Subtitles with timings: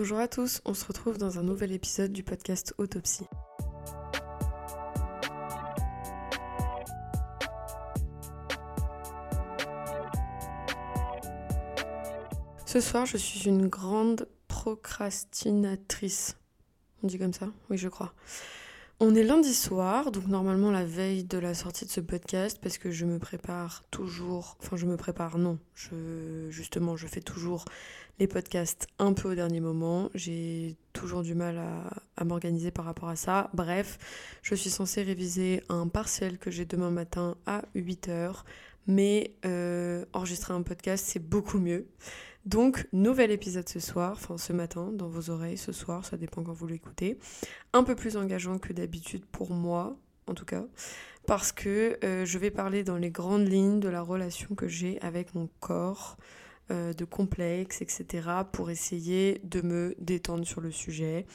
[0.00, 3.26] Bonjour à tous, on se retrouve dans un nouvel épisode du podcast Autopsie.
[12.64, 16.38] Ce soir, je suis une grande procrastinatrice.
[17.02, 17.48] On dit comme ça?
[17.68, 18.14] Oui, je crois.
[19.00, 22.78] On est lundi soir, donc normalement la veille de la sortie de ce podcast, parce
[22.78, 25.58] que je me prépare toujours, enfin je me prépare, non,
[26.48, 27.64] justement je fais toujours
[28.20, 31.58] les podcasts un peu au dernier moment, j'ai toujours du mal
[32.16, 33.50] à, m'organiser par rapport à ça.
[33.54, 33.98] Bref,
[34.42, 38.42] je suis censée réviser un partiel que j'ai demain matin à 8h,
[38.86, 41.88] mais euh, enregistrer un podcast c'est beaucoup mieux.
[42.44, 46.42] Donc, nouvel épisode ce soir, enfin ce matin, dans vos oreilles, ce soir, ça dépend
[46.42, 47.18] quand vous l'écoutez.
[47.72, 50.64] Un peu plus engageant que d'habitude pour moi, en tout cas,
[51.26, 55.00] parce que euh, je vais parler dans les grandes lignes de la relation que j'ai
[55.00, 56.18] avec mon corps,
[56.70, 61.26] euh, de complexes, etc., pour essayer de me détendre sur le sujet.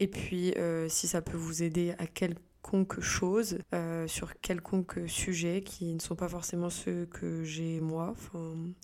[0.00, 5.62] Et puis, euh, si ça peut vous aider à quelconque chose, euh, sur quelconque sujet
[5.62, 8.14] qui ne sont pas forcément ceux que j'ai moi,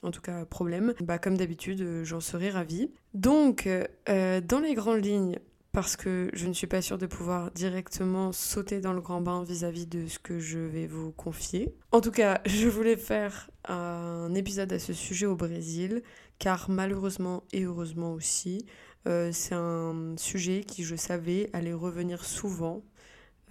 [0.02, 2.90] en tout cas problème, bah, comme d'habitude, j'en serais ravie.
[3.14, 3.68] Donc,
[4.06, 5.38] dans les grandes lignes,
[5.76, 9.44] parce que je ne suis pas sûre de pouvoir directement sauter dans le grand bain
[9.44, 11.74] vis-à-vis de ce que je vais vous confier.
[11.92, 16.02] En tout cas, je voulais faire un épisode à ce sujet au Brésil,
[16.38, 18.64] car malheureusement et heureusement aussi,
[19.04, 22.82] c'est un sujet qui, je savais, allait revenir souvent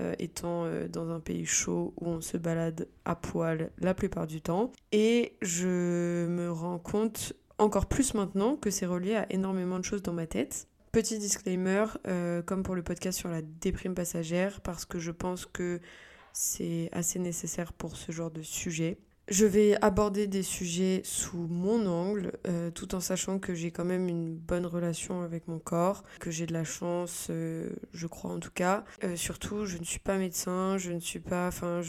[0.01, 4.25] euh, étant euh, dans un pays chaud où on se balade à poil la plupart
[4.25, 4.71] du temps.
[4.91, 10.01] Et je me rends compte encore plus maintenant que c'est relié à énormément de choses
[10.01, 10.67] dans ma tête.
[10.95, 15.45] Petit disclaimer, euh, comme pour le podcast sur la déprime passagère, parce que je pense
[15.45, 15.81] que
[16.31, 18.97] c'est assez nécessaire pour ce genre de sujet.
[19.27, 23.83] Je vais aborder des sujets sous mon angle, euh, tout en sachant que j'ai quand
[23.83, 28.31] même une bonne relation avec mon corps, que j'ai de la chance, euh, je crois
[28.31, 28.85] en tout cas.
[29.17, 31.81] Surtout, je ne suis pas médecin, je ne suis pas, enfin,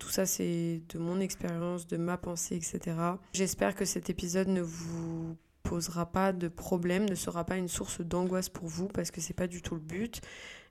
[0.00, 2.96] tout ça c'est de mon expérience, de ma pensée, etc.
[3.34, 5.36] J'espère que cet épisode ne vous
[5.72, 9.32] posera pas de problème, ne sera pas une source d'angoisse pour vous, parce que c'est
[9.32, 10.20] pas du tout le but.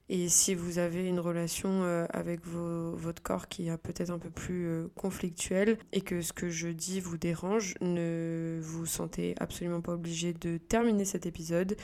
[0.08, 4.30] Et si vous avez une relation euh, avec votre corps qui est peut-être un peu
[4.30, 9.80] plus euh, conflictuelle et que ce que je dis vous dérange, ne vous sentez absolument
[9.80, 11.76] pas obligé de terminer cet épisode.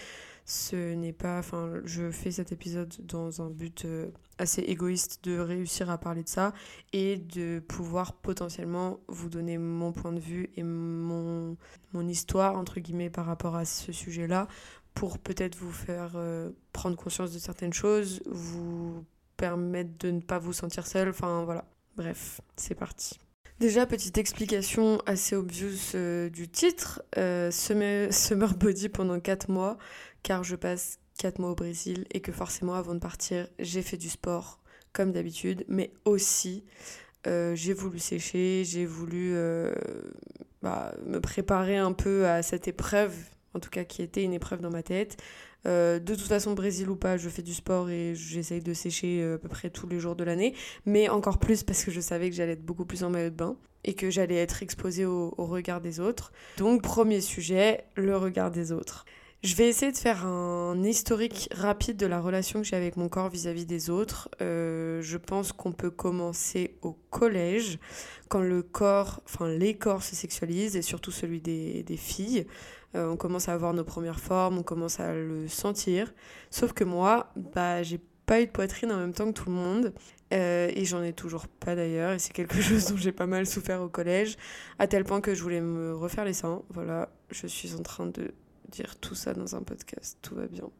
[0.50, 5.38] Ce n'est pas, enfin, je fais cet épisode dans un but euh, assez égoïste de
[5.38, 6.54] réussir à parler de ça
[6.94, 11.58] et de pouvoir potentiellement vous donner mon point de vue et mon,
[11.92, 14.48] mon histoire, entre guillemets, par rapport à ce sujet-là
[14.94, 19.04] pour peut-être vous faire euh, prendre conscience de certaines choses, vous
[19.36, 21.66] permettre de ne pas vous sentir seul, enfin voilà.
[21.94, 23.20] Bref, c'est parti.
[23.60, 29.78] Déjà, petite explication assez obvious euh, du titre, euh, Summer, Body pendant 4 mois,
[30.28, 33.96] car je passe 4 mois au Brésil et que forcément avant de partir, j'ai fait
[33.96, 34.60] du sport
[34.92, 36.64] comme d'habitude, mais aussi
[37.24, 39.34] j'ai voulu sécher, j'ai voulu
[40.62, 43.14] bah, me préparer un peu à cette épreuve
[43.54, 45.16] en tout cas qui était une épreuve dans ma tête.
[45.66, 49.22] Euh, de toute façon, Brésil ou pas, je fais du sport et j'essaye de sécher
[49.22, 50.54] euh, à peu près tous les jours de l'année,
[50.86, 53.34] mais encore plus parce que je savais que j'allais être beaucoup plus en maillot de
[53.34, 56.32] bain et que j'allais être exposée au, regard des autres.
[56.58, 59.04] Donc, premier sujet, le regard des autres.
[59.44, 63.08] Je vais essayer de faire un historique rapide de la relation que j'ai avec mon
[63.08, 64.28] corps vis-à-vis des autres.
[64.42, 67.78] Euh, je pense qu'on peut commencer au collège,
[68.28, 72.48] quand le corps, enfin les corps se sexualisent, et surtout celui des, filles.
[72.96, 76.12] Euh, on commence à avoir nos premières formes, on commence à le sentir.
[76.50, 79.54] Sauf que moi, bah, j'ai pas eu de poitrine en même temps que tout le
[79.54, 79.92] monde.
[80.34, 82.10] Euh, et j'en ai toujours pas d'ailleurs.
[82.12, 84.36] Et c'est quelque chose dont j'ai pas mal souffert au collège.
[84.80, 86.62] À tel point que je voulais me refaire les seins.
[86.70, 88.32] Voilà, je suis en train de
[88.68, 90.18] dire tout ça dans un podcast.
[90.22, 90.70] Tout va bien.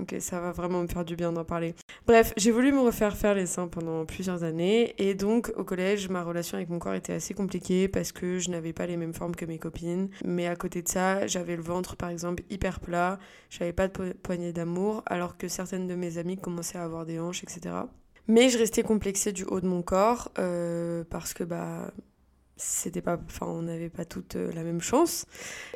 [0.00, 1.76] Ok, ça va vraiment me faire du bien d'en parler.
[2.06, 6.08] Bref, j'ai voulu me refaire faire les seins pendant plusieurs années et donc au collège,
[6.08, 9.14] ma relation avec mon corps était assez compliquée parce que je n'avais pas les mêmes
[9.14, 10.08] formes que mes copines.
[10.24, 14.12] Mais à côté de ça, j'avais le ventre par exemple hyper plat, j'avais pas de
[14.14, 17.76] poignée d'amour alors que certaines de mes amies commençaient à avoir des hanches, etc.
[18.26, 21.92] Mais je restais complexée du haut de mon corps euh, parce que bah
[22.56, 25.26] c'était pas enfin on n'avait pas toutes euh, la même chance.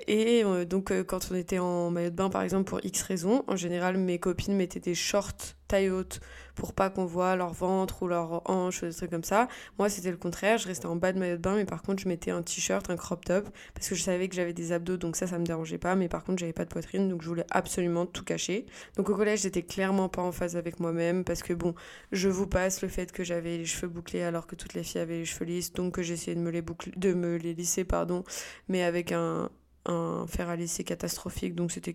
[0.06, 3.02] Et euh, donc euh, quand on était en maillot de bain par exemple pour X
[3.02, 6.20] raisons en général mes copines mettaient des shorts taille haute
[6.54, 9.46] pour pas qu'on voit leur ventre ou leur hanche ou des trucs comme ça.
[9.78, 10.58] Moi, c'était le contraire.
[10.58, 12.90] Je restais en bas de maillot de bain, mais par contre, je mettais un t-shirt,
[12.90, 15.44] un crop top, parce que je savais que j'avais des abdos, donc ça, ça me
[15.44, 15.94] dérangeait pas.
[15.94, 18.66] Mais par contre, j'avais pas de poitrine, donc je voulais absolument tout cacher.
[18.96, 21.74] Donc au collège, j'étais clairement pas en phase avec moi-même, parce que bon,
[22.10, 25.02] je vous passe le fait que j'avais les cheveux bouclés alors que toutes les filles
[25.02, 27.84] avaient les cheveux lisses, donc que j'essayais de me les boucler, de me les lisser,
[27.84, 28.24] pardon,
[28.68, 29.50] mais avec un,
[29.88, 31.94] un fer à laisser catastrophique, donc c'était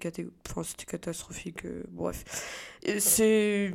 [0.49, 2.75] enfin, catastrophique, bref.
[2.99, 3.73] C'est...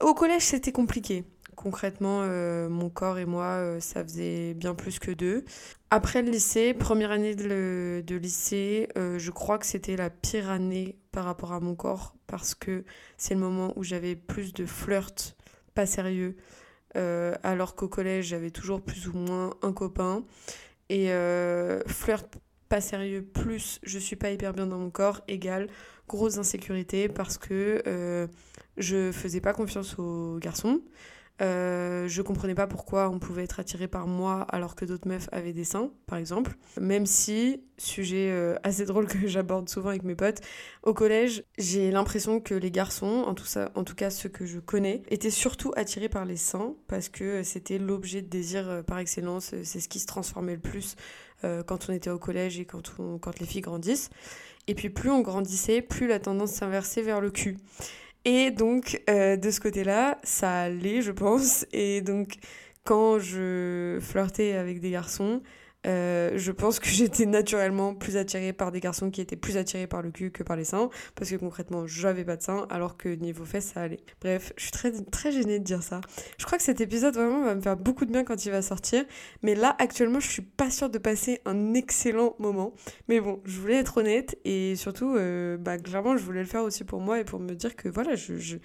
[0.00, 1.24] Au collège, c'était compliqué.
[1.56, 2.26] Concrètement,
[2.68, 5.44] mon corps et moi, ça faisait bien plus que deux.
[5.90, 10.98] Après le lycée, première année de, de lycée, je crois que c'était la pire année
[11.12, 12.84] par rapport à mon corps parce que
[13.18, 15.36] c'est le moment où j'avais plus de flirts
[15.74, 16.36] pas sérieux,
[16.96, 20.24] euh, alors qu'au collège j'avais toujours plus ou moins un copain.
[20.88, 22.26] Et euh, flirt
[22.72, 25.68] pas sérieux plus je suis pas hyper bien dans mon corps égale
[26.08, 28.26] grosse insécurité parce que euh,
[28.78, 30.80] je faisais pas confiance aux garçons.
[31.42, 35.28] Euh, je comprenais pas pourquoi on pouvait être attiré par moi alors que d'autres meufs
[35.32, 36.56] avaient des seins, par exemple.
[36.80, 40.40] Même si, sujet euh, assez drôle que j'aborde souvent avec mes potes,
[40.84, 44.46] au collège, j'ai l'impression que les garçons, en tout, ça, en tout cas ceux que
[44.46, 48.82] je connais, étaient surtout attirés par les seins parce que c'était l'objet de désir euh,
[48.82, 50.96] par excellence, c'est ce qui se transformait le plus
[51.66, 54.10] quand on était au collège et quand les filles grandissent.
[54.68, 57.56] Et puis plus on grandissait, plus la tendance s'inversait vers le cul.
[58.24, 61.66] Et donc, euh, de ce côté-là, ça allait, je pense.
[61.72, 62.34] Et donc,
[62.84, 65.42] quand je flirtais avec des garçons,
[65.86, 69.86] euh, je pense que j'étais naturellement plus attirée par des garçons qui étaient plus attirés
[69.86, 72.96] par le cul que par les seins, parce que concrètement, j'avais pas de seins, alors
[72.96, 74.00] que niveau fesses, ça allait.
[74.20, 76.00] Bref, je suis très, très gênée de dire ça.
[76.38, 78.62] Je crois que cet épisode vraiment va me faire beaucoup de bien quand il va
[78.62, 79.04] sortir,
[79.42, 82.72] mais là, actuellement, je suis pas sûre de passer un excellent moment.
[83.08, 86.62] Mais bon, je voulais être honnête, et surtout, euh, bah, clairement, je voulais le faire
[86.62, 88.56] aussi pour moi et pour me dire que voilà, je, je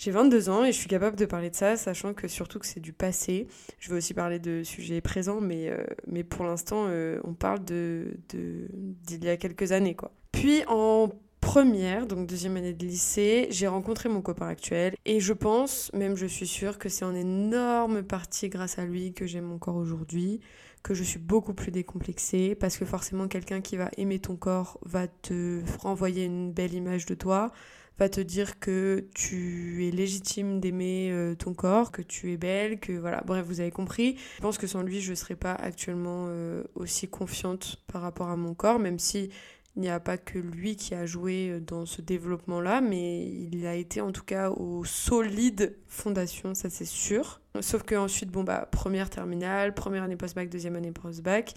[0.00, 2.64] j'ai 22 ans et je suis capable de parler de ça, sachant que surtout que
[2.64, 3.46] c'est du passé.
[3.78, 7.62] Je vais aussi parler de sujets présents, mais, euh, mais pour l'instant, euh, on parle
[7.66, 9.94] de, d'il y a quelques années.
[9.94, 10.10] quoi.
[10.32, 11.10] Puis en
[11.42, 16.16] première, donc deuxième année de lycée, j'ai rencontré mon copain actuel et je pense, même
[16.16, 19.76] je suis sûre, que c'est en énorme partie grâce à lui que j'aime mon corps
[19.76, 20.40] aujourd'hui,
[20.82, 24.78] que je suis beaucoup plus décomplexée parce que forcément quelqu'un qui va aimer ton corps
[24.82, 27.52] va te renvoyer une belle image de toi,
[28.00, 32.80] va te dire que tu es légitime d'aimer euh, ton corps, que tu es belle,
[32.80, 34.16] que voilà, bref, vous avez compris.
[34.36, 38.28] Je pense que sans lui, je ne serais pas actuellement euh, aussi confiante par rapport
[38.28, 39.28] à mon corps, même si
[39.76, 43.66] il n'y a pas que lui qui a joué euh, dans ce développement-là, mais il
[43.66, 47.42] a été en tout cas aux solides fondations, ça c'est sûr.
[47.60, 51.52] Sauf que ensuite, bon bah première terminale, première année post-bac, deuxième année post-bac,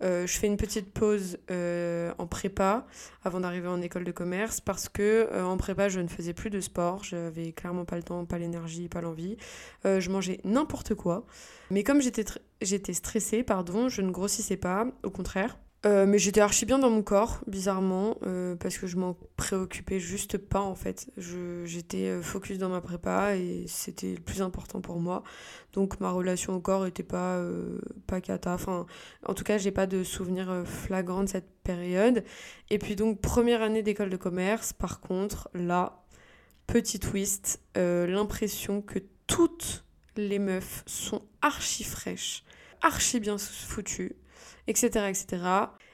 [0.00, 2.86] je fais une petite pause euh, en prépa
[3.24, 6.50] avant d'arriver en école de commerce parce que euh, en prépa je ne faisais plus
[6.50, 9.36] de sport, j'avais clairement pas le temps, pas l'énergie, pas l'envie.
[9.84, 11.26] je mangeais n'importe quoi,
[11.70, 12.24] mais comme j'étais
[12.60, 15.58] j'étais stressée, pardon, je ne grossissais pas, au contraire.
[15.86, 20.00] Euh, mais j'étais archi bien dans mon corps, bizarrement, euh, parce que je m'en préoccupais
[20.00, 21.08] juste pas en fait.
[21.16, 25.22] J'étais euh, focus dans ma prépa et c'était le plus important pour moi.
[25.72, 27.40] Donc ma relation au corps était pas,
[28.08, 28.54] pas cata.
[28.54, 28.86] Enfin,
[29.24, 32.24] en tout cas, j'ai pas de souvenir flagrant de cette période.
[32.70, 36.04] Et puis donc, première année d'école de commerce, par contre, là,
[36.66, 38.98] petit twist, l'impression que
[39.28, 39.84] toutes
[40.16, 42.42] les meufs sont archi fraîches,
[42.82, 44.16] archi bien foutues
[44.68, 45.42] etc., etc.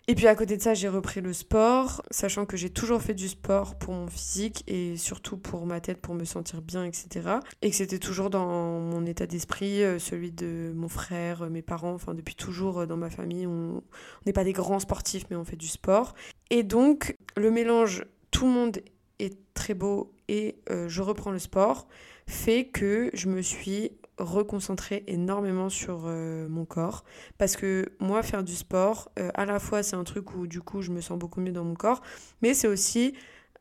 [0.07, 3.15] Et puis à côté de ça, j'ai repris le sport, sachant que j'ai toujours fait
[3.15, 7.39] du sport pour mon physique et surtout pour ma tête, pour me sentir bien, etc.
[7.63, 11.63] Et que c'était toujours dans mon état d'esprit, euh, celui de mon frère, euh, mes
[11.63, 13.83] parents, enfin depuis toujours euh, dans ma famille, on
[14.27, 16.15] n'est pas des grands sportifs, mais on fait du sport.
[16.51, 18.81] Et donc le mélange, tout le monde
[19.21, 20.57] est très beau et
[20.89, 21.87] je reprends le sport,
[22.27, 27.05] fait que je me suis reconcentrer énormément sur euh, mon corps
[27.39, 30.61] parce que moi faire du sport euh, à la fois c'est un truc où du
[30.61, 32.01] coup je me sens beaucoup mieux dans mon corps
[32.41, 33.15] mais c'est aussi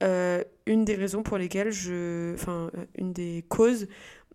[0.03, 3.87] euh, une des raisons pour lesquelles je enfin une des causes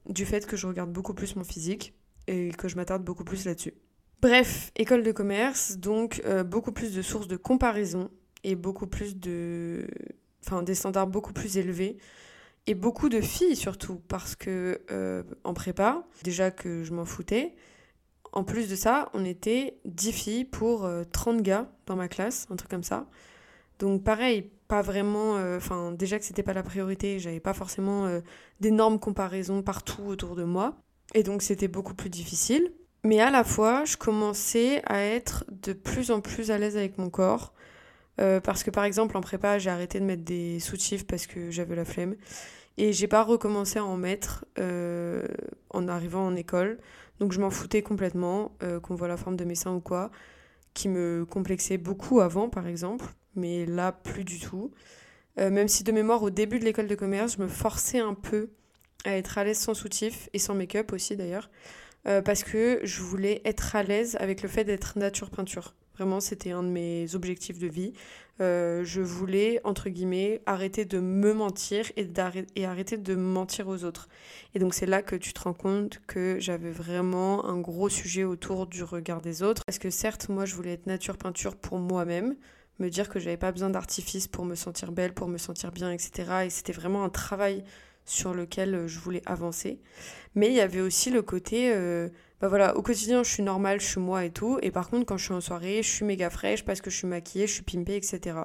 [0.08, 1.94] du fait que je regarde beaucoup plus mon physique
[2.26, 3.74] et que je m'attarde beaucoup plus là-dessus.
[4.20, 8.10] Bref, école de commerce, donc beaucoup plus de sources de comparaison
[8.44, 9.86] et beaucoup plus de
[10.44, 11.98] enfin des standards beaucoup plus élevés
[12.68, 17.54] et beaucoup de filles surtout, parce que euh, en prépa, déjà que je m'en foutais,
[18.32, 22.46] en plus de ça, on était 10 filles pour 30 euh, gars dans ma classe,
[22.50, 23.06] un truc comme ça.
[23.78, 28.06] Donc pareil, pas vraiment, euh, enfin déjà que c'était pas la priorité, j'avais pas forcément
[28.60, 30.76] d'énormes comparaisons partout autour de moi.
[31.14, 32.74] Et donc c'était beaucoup plus difficile.
[33.02, 36.98] Mais à la fois, je commençais à être de plus en plus à l'aise avec
[36.98, 37.54] mon corps.
[38.16, 41.74] parce que par exemple en prépa, j'ai arrêté de mettre des soutifs parce que j'avais
[41.74, 42.14] la flemme.
[42.80, 45.26] Et j'ai pas recommencé à en mettre euh,
[45.70, 46.78] en arrivant en école.
[47.18, 50.12] Donc je m'en foutais complètement, euh, qu'on voit la forme de mes seins ou quoi,
[50.74, 53.04] qui me complexait beaucoup avant par exemple,
[53.34, 54.70] mais là plus du tout.
[55.40, 58.14] Euh, même si de mémoire au début de l'école de commerce, je me forçais un
[58.14, 58.50] peu
[59.04, 61.50] à être à l'aise sans soutif et sans make-up aussi d'ailleurs,
[62.24, 65.74] parce que je voulais être à l'aise avec le fait d'être nature peinture.
[65.98, 67.92] Vraiment, c'était un de mes objectifs de vie.
[68.40, 72.08] Euh, je voulais, entre guillemets, arrêter de me mentir et,
[72.54, 74.08] et arrêter de mentir aux autres.
[74.54, 78.22] Et donc c'est là que tu te rends compte que j'avais vraiment un gros sujet
[78.22, 79.64] autour du regard des autres.
[79.64, 82.36] Parce que certes, moi, je voulais être nature peinture pour moi-même,
[82.78, 85.90] me dire que j'avais pas besoin d'artifice pour me sentir belle, pour me sentir bien,
[85.90, 86.44] etc.
[86.44, 87.64] Et c'était vraiment un travail
[88.04, 89.80] sur lequel je voulais avancer.
[90.36, 91.72] Mais il y avait aussi le côté...
[91.74, 92.08] Euh,
[92.40, 94.58] bah voilà, au quotidien, je suis normale, je suis moi et tout.
[94.62, 96.96] Et par contre, quand je suis en soirée, je suis méga fraîche parce que je
[96.96, 98.38] suis maquillée, je suis pimpée, etc.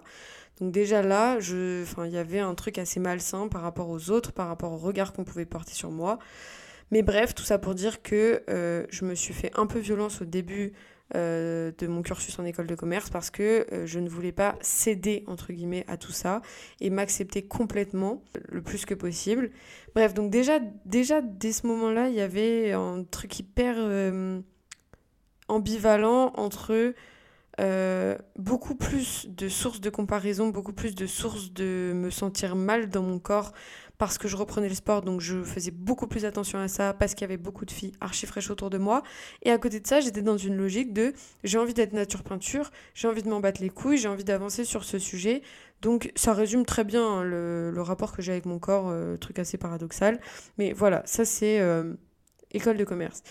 [0.59, 4.31] Donc déjà là, je, il y avait un truc assez malsain par rapport aux autres,
[4.31, 6.17] par rapport au regard qu'on pouvait porter sur moi.
[6.91, 10.21] Mais bref, tout ça pour dire que euh, je me suis fait un peu violence
[10.21, 10.73] au début
[11.15, 14.55] euh, de mon cursus en école de commerce parce que euh, je ne voulais pas
[14.62, 16.41] céder entre guillemets à tout ça
[16.81, 19.51] et m'accepter complètement le plus que possible.
[19.93, 24.39] Bref, donc déjà, déjà dès ce moment-là, il y avait un truc hyper euh,
[25.50, 26.95] ambivalent entre
[28.39, 33.03] beaucoup plus de sources de comparaison, beaucoup plus de sources de me sentir mal dans
[33.03, 33.53] mon corps
[34.07, 37.13] parce que je reprenais le sport, donc je faisais beaucoup plus attention à ça, parce
[37.13, 39.03] qu'il y avait beaucoup de filles archi fraîches autour de moi.
[39.43, 42.72] Et à côté de ça, j'étais dans une logique de j'ai envie d'être nature peinture,
[42.93, 45.41] j'ai envie de m'en battre les couilles, j'ai envie d'avancer sur ce sujet.
[45.81, 49.39] Donc ça résume très bien hein, le, rapport que j'ai avec mon corps, euh, truc
[49.39, 50.19] assez paradoxal.
[50.57, 51.93] Mais voilà, ça c'est euh,
[52.51, 53.24] école de commerce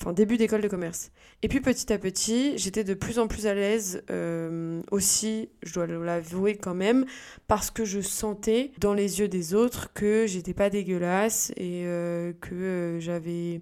[0.00, 1.10] enfin début d'école de commerce.
[1.42, 5.74] Et puis petit à petit, j'étais de plus en plus à l'aise euh, aussi, je
[5.74, 7.04] dois l'avouer quand même,
[7.46, 12.32] parce que je sentais dans les yeux des autres que j'étais pas dégueulasse et euh,
[12.40, 13.60] que euh, j'avais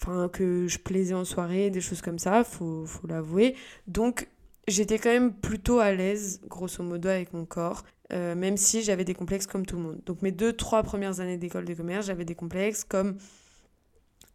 [0.00, 3.54] enfin que je plaisais en soirée, des choses comme ça, faut, faut l'avouer.
[3.86, 4.28] Donc
[4.68, 7.84] j'étais quand même plutôt à l'aise, grosso modo, avec mon corps.
[8.10, 10.00] même si j'avais des complexes comme tout le monde.
[10.04, 13.16] Donc mes deux, trois premières années d'école de commerce, j'avais des complexes comme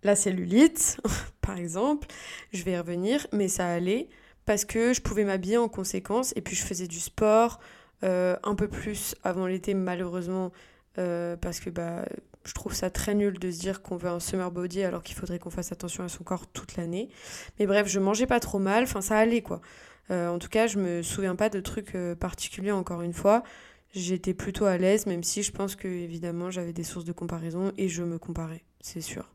[0.04, 1.00] la cellulite,
[1.42, 2.08] par exemple,
[2.54, 4.10] je vais y revenir, mais ça allait
[4.50, 7.60] parce que je pouvais m'habiller en conséquence et puis je faisais du sport
[8.04, 10.52] euh, un peu plus avant l'été malheureusement
[10.98, 12.04] euh, parce que bah,
[12.46, 15.16] je trouve ça très nul de se dire qu'on veut un summer body alors qu'il
[15.16, 17.10] faudrait qu'on fasse attention à son corps toute l'année.
[17.60, 19.62] Mais bref, je mangeais pas trop mal, enfin ça allait quoi.
[20.10, 23.44] Euh, en tout cas, je me souviens pas de trucs particuliers encore une fois.
[23.94, 27.72] J'étais plutôt à l'aise, même si je pense que évidemment j'avais des sources de comparaison
[27.78, 29.30] et je me comparais, c'est sûr.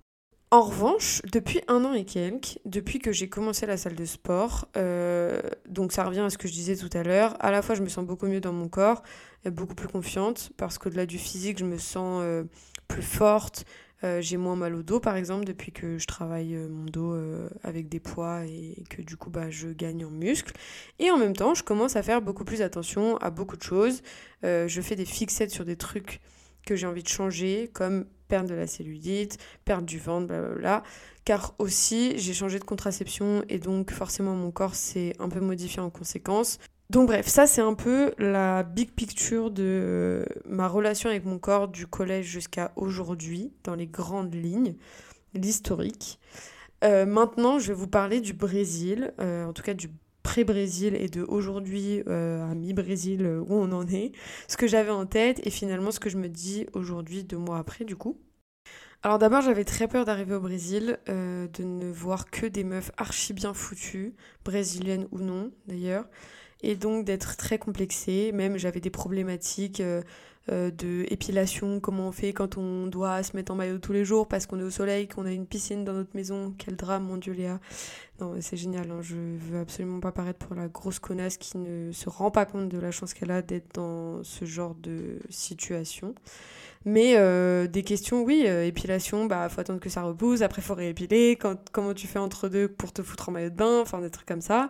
[0.54, 4.68] En revanche, depuis un an et quelques, depuis que j'ai commencé la salle de sport,
[4.76, 7.74] euh, donc ça revient à ce que je disais tout à l'heure, à la fois
[7.74, 9.02] je me sens beaucoup mieux dans mon corps,
[9.46, 12.44] beaucoup plus confiante, parce qu'au-delà du physique, je me sens euh,
[12.86, 13.64] plus forte,
[14.04, 17.16] euh, j'ai moins mal au dos par exemple depuis que je travaille mon dos
[17.64, 20.52] avec des poids et que du coup bah, je gagne en muscles.
[21.00, 24.02] Et en même temps, je commence à faire beaucoup plus attention à beaucoup de choses.
[24.44, 26.20] je fais des fixettes sur des trucs
[26.64, 30.82] que j'ai envie de changer, comme perdre de la cellulite, perdre du ventre, blablabla.
[31.24, 35.80] Car aussi, j'ai changé de contraception et donc forcément mon corps s'est un peu modifié
[35.80, 36.58] en conséquence.
[36.90, 41.68] Donc bref, ça c'est un peu la big picture de ma relation avec mon corps
[41.68, 44.74] du collège jusqu'à aujourd'hui, dans les grandes lignes,
[45.32, 46.20] l'historique.
[46.84, 49.88] Euh, maintenant, je vais vous parler du Brésil, euh, en tout cas du
[50.24, 54.10] pré-Brésil et de aujourd'hui euh, à mi-Brésil euh, où on en est,
[54.48, 57.58] ce que j'avais en tête et finalement ce que je me dis aujourd'hui, deux mois
[57.58, 58.18] après du coup.
[59.02, 62.90] Alors d'abord j'avais très peur d'arriver au Brésil, euh, de ne voir que des meufs
[62.96, 64.14] archi bien foutues,
[64.44, 66.06] brésiliennes ou non d'ailleurs,
[66.62, 69.82] et donc d'être très complexée, même j'avais des problématiques
[70.48, 74.28] de épilation, comment on fait quand on doit se mettre en maillot tous les jours
[74.28, 76.54] parce qu'on est au soleil, qu'on a une piscine dans notre maison.
[76.58, 77.60] Quel drame, mon Dieu, Léa.
[78.20, 78.90] Non, c'est génial.
[78.90, 79.00] Hein.
[79.00, 82.68] Je veux absolument pas paraître pour la grosse connasse qui ne se rend pas compte
[82.68, 86.14] de la chance qu'elle a d'être dans ce genre de situation.
[86.86, 90.74] Mais euh, des questions, oui, euh, épilation, bah faut attendre que ça repousse, après faut
[90.74, 91.38] réépiler,
[91.72, 94.26] comment tu fais entre deux pour te foutre en maillot de bain, enfin des trucs
[94.26, 94.68] comme ça.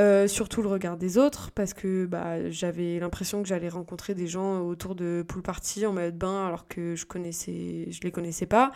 [0.00, 4.26] Euh, surtout le regard des autres, parce que bah, j'avais l'impression que j'allais rencontrer des
[4.26, 8.10] gens autour de pool party en maillot de bain alors que je connaissais, je les
[8.10, 8.72] connaissais pas.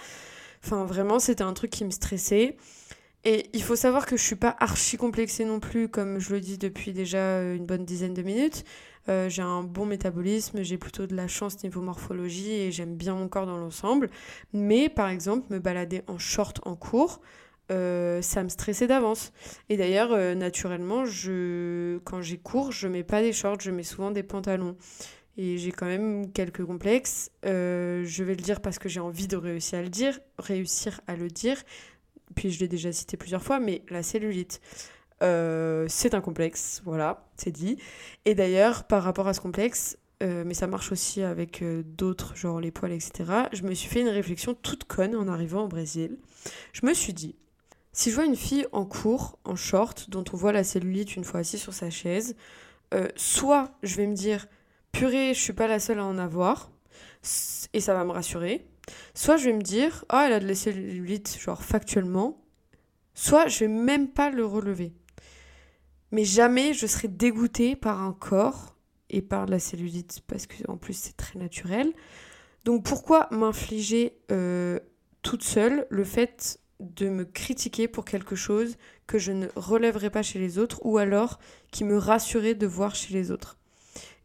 [0.64, 2.56] Enfin vraiment, c'était un truc qui me stressait.
[3.25, 6.40] Et il faut savoir que je suis pas archi complexée non plus, comme je le
[6.40, 8.64] dis depuis déjà une bonne dizaine de minutes.
[9.08, 13.14] Euh, j'ai un bon métabolisme, j'ai plutôt de la chance niveau morphologie et j'aime bien
[13.14, 14.10] mon corps dans l'ensemble.
[14.52, 17.20] Mais par exemple, me balader en short en cours,
[17.70, 19.32] euh, ça me stressait d'avance.
[19.68, 21.98] Et d'ailleurs, euh, naturellement, je...
[22.04, 24.76] quand j'ai cours, je mets pas des shorts, je mets souvent des pantalons.
[25.38, 27.30] Et j'ai quand même quelques complexes.
[27.44, 31.14] je vais le dire parce que j'ai envie de réussir à le dire, réussir à
[31.14, 31.62] le dire.
[32.34, 34.60] Puis je l'ai déjà cité plusieurs fois, mais la cellulite.
[35.22, 37.78] Euh, c'est un complexe, voilà, c'est dit.
[38.25, 42.34] Et d'ailleurs, par rapport à ce complexe, euh, mais ça marche aussi avec euh, d'autres,
[42.37, 45.68] genre les poils, etc., je me suis fait une réflexion toute conne en arrivant au
[45.68, 46.18] Brésil.
[46.72, 47.37] Je me suis dit,
[47.92, 51.25] Si je vois une fille en cours, en short, dont on voit la cellulite une
[51.25, 52.37] fois assise sur sa chaise,
[53.16, 54.46] soit je vais me dire
[54.92, 56.70] purée, je suis pas la seule à en avoir,
[57.72, 58.66] et ça va me rassurer.
[59.14, 62.40] Soit je vais me dire, ah, elle a de la cellulite, genre factuellement.
[63.14, 64.92] Soit je vais même pas le relever.
[66.10, 68.76] Mais jamais je serai dégoûtée par un corps
[69.10, 71.92] et par la cellulite, parce que en plus c'est très naturel.
[72.64, 74.78] Donc pourquoi m'infliger euh,
[75.22, 80.22] toute seule le fait de me critiquer pour quelque chose que je ne relèverai pas
[80.22, 81.38] chez les autres ou alors
[81.70, 83.58] qui me rassurait de voir chez les autres?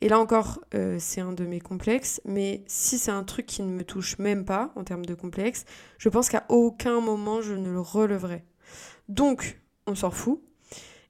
[0.01, 3.61] Et là encore, euh, c'est un de mes complexes, mais si c'est un truc qui
[3.61, 5.63] ne me touche même pas en termes de complexe,
[5.97, 8.43] je pense qu'à aucun moment je ne le relèverai.
[9.07, 10.41] Donc, on s'en fout.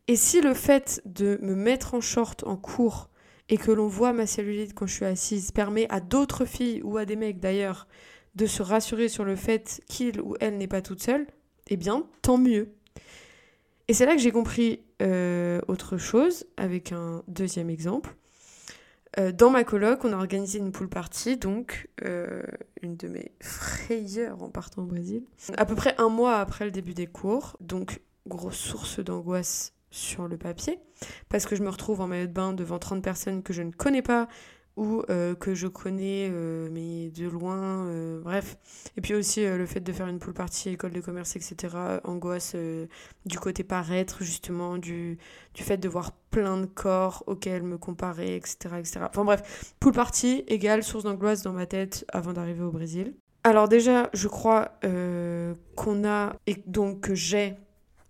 [0.07, 3.10] Et si le fait de me mettre en short en cours
[3.48, 6.98] et que l'on voit ma cellulite quand je suis assise permet à d'autres filles ou
[6.98, 7.88] à des mecs d'ailleurs
[8.36, 11.27] de se rassurer sur le fait qu'il ou elle n'est pas toute seule,
[11.69, 12.74] eh bien, tant mieux.
[13.88, 18.15] Et c'est là que j'ai compris euh, autre chose avec un deuxième exemple.
[19.19, 22.41] Euh, dans ma coloc, on a organisé une pool party, donc euh,
[22.81, 25.24] une de mes frayeurs en partant au Brésil.
[25.55, 30.27] À peu près un mois après le début des cours, donc grosse source d'angoisse sur
[30.27, 30.79] le papier,
[31.29, 33.71] parce que je me retrouve en maillot de bain devant 30 personnes que je ne
[33.71, 34.27] connais pas,
[34.75, 38.57] ou euh, que je connais euh, mais de loin, euh, bref.
[38.97, 41.75] Et puis aussi le fait de faire une pool party, école de commerce, etc.
[42.03, 42.55] Angoisse
[43.25, 45.17] du côté paraître, justement, du,
[45.53, 48.75] du fait de voir plein de corps auxquels me comparer, etc.
[48.79, 49.00] etc.
[49.09, 53.13] Enfin bref, pool party égale source d'angoisse dans ma tête avant d'arriver au Brésil.
[53.43, 54.79] Alors déjà, je crois
[55.75, 57.55] qu'on a, et donc que j'ai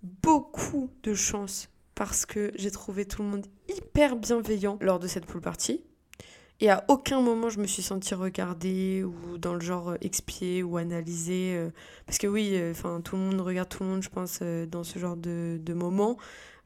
[0.04, 5.26] beaucoup de chance parce que j'ai trouvé tout le monde hyper bienveillant lors de cette
[5.26, 5.82] pool party.
[6.60, 10.64] Et à aucun moment je me suis sentie regardée ou dans le genre euh, expiée
[10.64, 11.56] ou analysée.
[11.56, 11.70] Euh,
[12.06, 14.84] parce que oui, euh, enfin tout le monde regarde tout le monde, je pense, dans
[14.84, 16.18] ce genre de, de moment.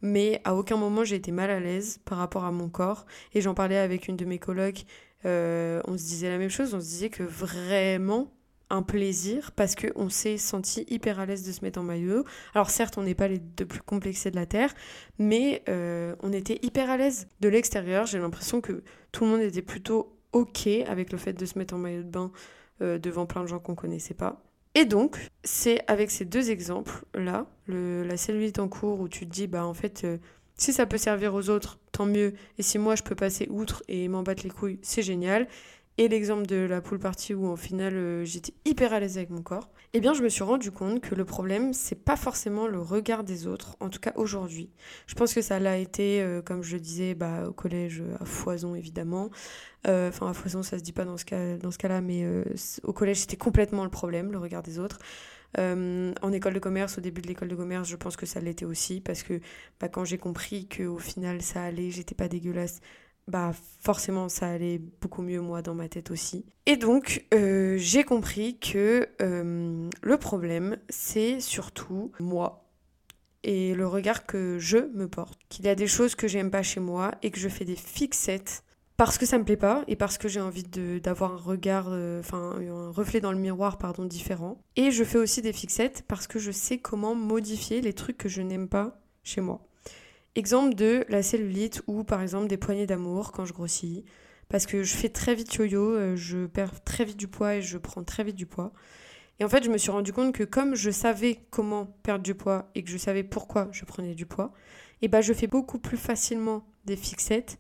[0.01, 3.05] Mais à aucun moment j'ai été mal à l'aise par rapport à mon corps.
[3.34, 4.86] Et j'en parlais avec une de mes colocs.
[5.24, 6.74] on se disait la même chose.
[6.75, 8.31] On se disait que vraiment,
[8.69, 12.23] un plaisir parce qu'on s'est senti hyper à l'aise de se mettre en maillot.
[12.53, 14.73] Alors certes, on n'est pas les deux plus complexés de la Terre,
[15.19, 17.27] mais euh, on était hyper à l'aise.
[17.39, 21.45] De l'extérieur, j'ai l'impression que tout le monde était plutôt OK avec le fait de
[21.45, 22.32] se mettre en maillot de bain
[22.82, 24.41] euh, devant plein de gens qu'on connaissait pas.
[24.75, 29.47] Et donc, c'est avec ces deux exemples-là, la cellulite en cours où tu te dis,
[29.47, 30.17] bah en fait, euh,
[30.56, 32.34] si ça peut servir aux autres, tant mieux.
[32.58, 35.47] Et si moi je peux passer outre et m'en battre les couilles, c'est génial
[35.97, 39.29] et l'exemple de la pool party où en final euh, j'étais hyper à l'aise avec
[39.29, 42.67] mon corps, eh bien je me suis rendu compte que le problème c'est pas forcément
[42.67, 44.69] le regard des autres, en tout cas aujourd'hui.
[45.07, 48.25] Je pense que ça l'a été, euh, comme je le disais, bah, au collège à
[48.25, 49.29] foison évidemment.
[49.88, 52.25] Euh, enfin à foison ça se dit pas dans ce cas dans ce cas-là, mais
[52.83, 54.99] au collège c'était complètement le problème, le regard des autres.
[55.57, 58.65] en école de commerce, au début de l'école de commerce, je pense que ça l'était
[58.65, 59.39] aussi parce que
[59.79, 62.81] bah, quand j'ai compris qu'au final ça allait, j'étais pas dégueulasse,
[63.27, 66.45] bah forcément ça allait beaucoup mieux moi dans ma tête aussi.
[66.65, 72.63] Et donc euh, j'ai compris que euh, le problème c'est surtout moi
[73.43, 75.39] et le regard que je me porte.
[75.49, 77.75] Qu'il y a des choses que j'aime pas chez moi et que je fais des
[77.75, 78.63] fixettes
[78.97, 82.19] parce que ça me plaît pas et parce que j'ai envie d'avoir un regard, euh,
[82.19, 84.57] enfin un reflet dans le miroir pardon différent.
[84.75, 88.29] Et je fais aussi des fixettes parce que je sais comment modifier les trucs que
[88.29, 89.66] je n'aime pas chez moi.
[90.38, 94.06] Exemple de la cellulite ou par exemple des poignées d'amour quand je grossis.
[94.50, 97.63] Parce que je fais très vite yo-yo, euh, je perds très vite du poids et
[97.63, 98.71] je prends très vite du poids.
[99.39, 102.36] Et en fait, je me suis rendu compte que comme je savais comment perdre du
[102.36, 104.54] poids et que je savais pourquoi je prenais du poids,
[105.02, 107.58] et eh ben je fais beaucoup plus facilement des fixettes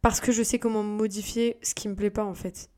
[0.00, 2.70] parce que je sais comment modifier ce qui me plaît pas en fait.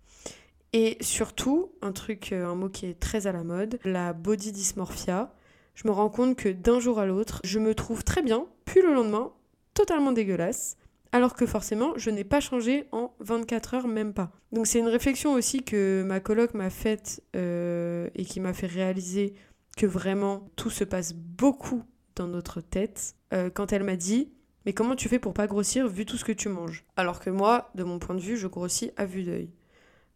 [0.72, 4.50] Et surtout, un truc, euh, un mot qui est très à la mode, la body
[4.50, 5.35] dysmorphia
[5.74, 8.46] je me rends compte que d'un jour à l'autre, je me trouve très bien,
[8.78, 9.33] le lendemain,
[9.74, 10.76] totalement dégueulasse,
[11.12, 14.30] alors que forcément, je n'ai pas changé en 24 heures, même pas.
[14.52, 18.68] Donc c'est une réflexion aussi que ma coloc m'a faite euh, et qui m'a fait
[18.68, 19.35] réaliser
[19.76, 21.83] que vraiment tout se passe beaucoup
[22.14, 24.30] dans notre tête euh, quand elle m'a dit
[24.66, 26.85] mais comment tu fais pour pas grossir vu tout ce que tu manges?
[26.96, 29.50] Alors que moi, de mon point de vue, je grossis à vue d'œil.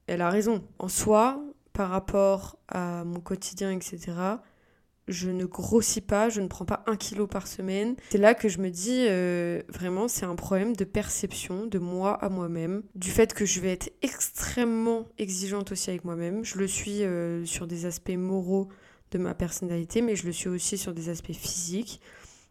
[0.06, 0.62] Elle a raison.
[0.78, 4.12] En soi, par rapport à mon quotidien, etc.,
[5.08, 7.96] je ne grossis pas, je ne prends pas un kilo par semaine.
[8.10, 12.14] C'est là que je me dis, euh, vraiment, c'est un problème de perception de moi
[12.14, 16.44] à moi-même, du fait que je vais être extrêmement exigeante aussi avec moi-même.
[16.44, 18.68] Je le suis euh, sur des aspects moraux
[19.10, 22.00] de ma personnalité, mais je le suis aussi sur des aspects physiques,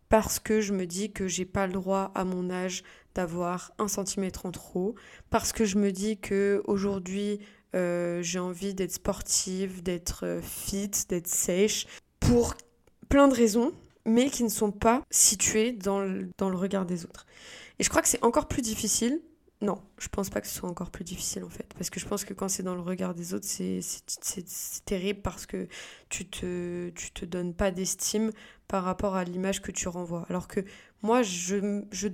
[0.10, 2.84] parce que je me dis que j'ai pas le droit à mon âge
[3.16, 4.96] d'avoir un centimètre en trop,
[5.30, 7.40] parce que je me dis que aujourd'hui
[7.76, 11.88] euh, j'ai envie d'être sportive, d'être fit, d'être sèche,
[12.34, 12.56] pour
[13.10, 13.74] plein de raisons.
[14.06, 17.26] mais qui ne sont pas situés dans le, dans le regard des autres.
[17.80, 19.22] Et je crois que c'est encore plus difficile.
[19.62, 21.68] Non, je pense pas que ce soit encore plus difficile en fait.
[21.78, 23.80] Parce que je pense que quand c'est dans le regard des autres, c'est
[24.84, 25.70] terrible parce que
[26.10, 28.32] tu te, tu te donnes pas d'estime
[28.68, 30.26] par rapport à l'image que tu renvoies.
[30.28, 30.60] Alors que
[31.02, 32.10] moi, je, je,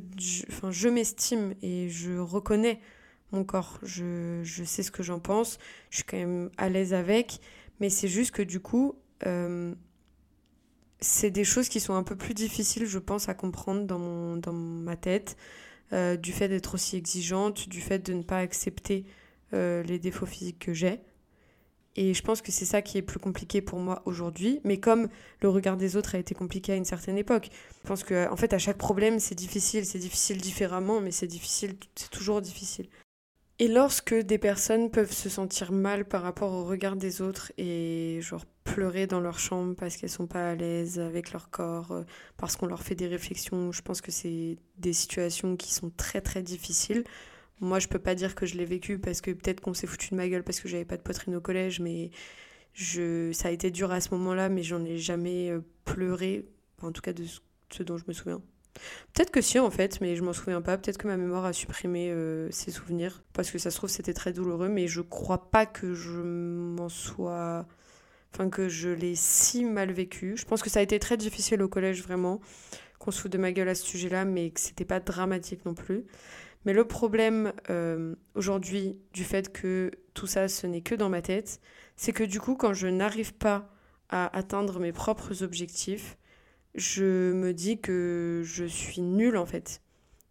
[0.50, 2.82] enfin, je m'estime et je reconnais
[3.32, 3.80] mon corps.
[3.82, 5.58] Je, je sais ce que j'en pense.
[5.90, 7.40] Je suis quand même à l'aise avec.
[7.80, 8.94] Mais c'est juste que du coup,
[9.26, 9.74] euh,
[11.02, 14.38] c'est des choses qui sont un peu plus difficiles, je pense, à comprendre dans, mon,
[14.38, 15.38] dans ma tête,
[15.94, 19.06] euh, du fait d'être aussi exigeante, du fait de ne pas accepter
[19.54, 21.00] euh, les défauts physiques que j'ai.
[21.96, 24.62] Et je pense que c'est ça qui est plus compliqué pour moi aujourd'hui.
[24.64, 25.10] Mais comme
[25.42, 27.50] le regard des autres a été compliqué à une certaine époque,
[27.84, 31.28] je pense que en fait à chaque problème c'est difficile, c'est difficile différemment, mais c'est
[31.28, 32.88] difficile, c'est toujours difficile.
[33.62, 38.20] Et lorsque des personnes peuvent se sentir mal par rapport au regard des autres et
[38.22, 42.04] genre pleurer dans leur chambre parce qu'elles sont pas à l'aise avec leur corps, euh,
[42.38, 46.22] parce qu'on leur fait des réflexions, je pense que c'est des situations qui sont très
[46.22, 47.04] très difficiles.
[47.60, 50.12] Moi, je peux pas dire que je l'ai vécu parce que peut-être qu'on s'est foutu
[50.12, 52.12] de ma gueule parce que j'avais pas de poitrine au collège, mais
[52.74, 56.48] je, ça a été dur à ce moment-là, mais j'en ai jamais euh, pleuré,
[56.82, 57.26] en tout cas de
[57.72, 58.42] ce dont je me souviens.
[59.14, 60.78] Peut-être que si en fait, mais je m'en souviens pas.
[60.78, 64.14] Peut-être que ma mémoire a supprimé euh, ces souvenirs parce que ça se trouve c'était
[64.14, 67.66] très douloureux, mais je crois pas que je m'en sois,
[68.34, 70.38] enfin que je l'ai si mal vécu.
[70.38, 72.40] Je pense que ça a été très difficile au collège vraiment,
[73.00, 75.74] qu'on se fout de ma gueule à ce sujet-là, mais que c'était pas dramatique non
[75.74, 76.06] plus.
[76.66, 81.22] Mais le problème euh, aujourd'hui du fait que tout ça ce n'est que dans ma
[81.22, 81.62] tête,
[81.96, 83.74] c'est que du coup quand je n'arrive pas
[84.10, 86.18] à atteindre mes propres objectifs,
[86.76, 89.82] je me dis que je suis nulle en fait.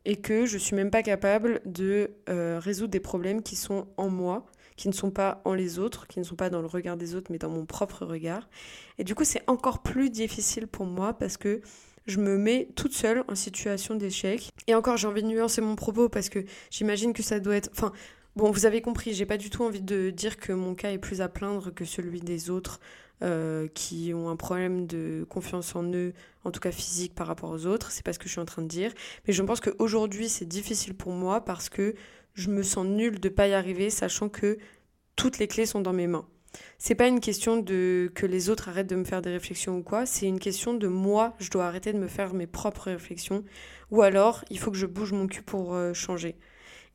[0.04, 4.08] Et que je suis même pas capable de euh, résoudre des problèmes qui sont en
[4.08, 4.46] moi,
[4.76, 7.14] qui ne sont pas en les autres, qui ne sont pas dans le regard des
[7.14, 8.48] autres, mais dans mon propre regard.
[8.96, 11.60] Et du coup, c'est encore plus difficile pour moi parce que
[12.06, 14.50] je me mets toute seule en situation d'échec.
[14.66, 17.70] Et encore, j'ai envie de nuancer mon propos parce que j'imagine que ça doit être.
[17.72, 17.92] Enfin,
[18.38, 20.98] bon, vous avez compris, j'ai pas du tout envie de dire que mon cas est
[20.98, 22.80] plus à plaindre que celui des autres.
[23.20, 26.12] Euh, qui ont un problème de confiance en eux,
[26.44, 27.90] en tout cas physique par rapport aux autres.
[27.90, 28.92] C'est pas ce que je suis en train de dire.
[29.26, 31.96] Mais je pense qu'aujourd'hui, c'est difficile pour moi parce que
[32.34, 34.56] je me sens nulle de pas y arriver, sachant que
[35.16, 36.28] toutes les clés sont dans mes mains.
[36.78, 39.82] C'est pas une question de que les autres arrêtent de me faire des réflexions ou
[39.82, 43.44] quoi, c'est une question de moi, je dois arrêter de me faire mes propres réflexions
[43.90, 46.36] ou alors il faut que je bouge mon cul pour euh, changer.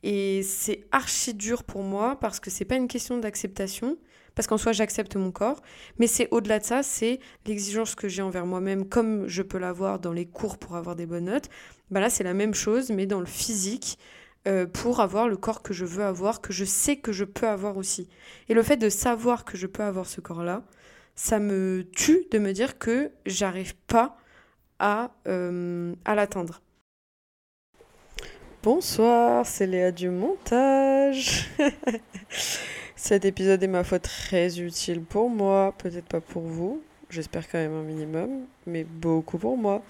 [0.03, 3.97] Et c'est archi dur pour moi parce que c'est pas une question d'acceptation,
[4.35, 5.61] parce qu'en soi j'accepte mon corps,
[5.97, 9.99] mais c'est au-delà de ça, c'est l'exigence que j'ai envers moi-même, comme je peux l'avoir
[9.99, 11.49] dans les cours pour avoir des bonnes notes.
[11.89, 13.97] Bah là c'est la même chose, mais dans le physique,
[14.45, 17.47] euh, pour avoir le corps que je veux avoir, que je sais que je peux
[17.47, 18.09] avoir aussi.
[18.49, 20.63] Et le fait de savoir que je peux avoir ce corps-là,
[21.15, 24.17] ça me tue de me dire que j'arrive pas
[24.79, 26.61] à, euh, à l'atteindre.
[28.63, 31.49] Bonsoir, c'est Léa du montage.
[32.95, 37.57] Cet épisode est ma foi très utile pour moi, peut-être pas pour vous, j'espère quand
[37.57, 39.83] même un minimum, mais beaucoup pour moi.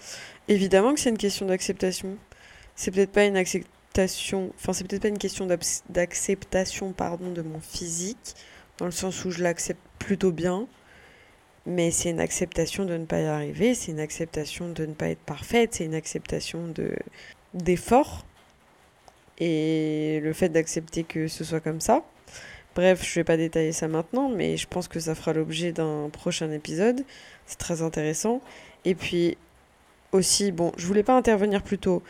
[0.48, 2.18] Évidemment que c'est une question d'acceptation.
[2.76, 5.48] C'est peut-être pas une acceptation, enfin c'est peut-être pas une question
[5.90, 8.34] d'acceptation pardon de mon physique,
[8.80, 10.68] dans le sens où je l'accepte plutôt bien,
[11.68, 15.10] mais c'est une acceptation de ne pas y arriver, c'est une acceptation de ne pas
[15.10, 16.96] être parfaite, c'est une acceptation de
[17.54, 18.26] d'effort
[19.40, 22.04] et le fait d'accepter que ce soit comme ça
[22.76, 26.10] Bref, je vais pas détailler ça maintenant, mais je pense que ça fera l'objet d'un
[26.12, 27.06] prochain épisode.
[27.46, 28.42] C'est très intéressant.
[28.84, 29.38] Et puis
[30.12, 32.02] aussi, bon, je voulais pas intervenir plus tôt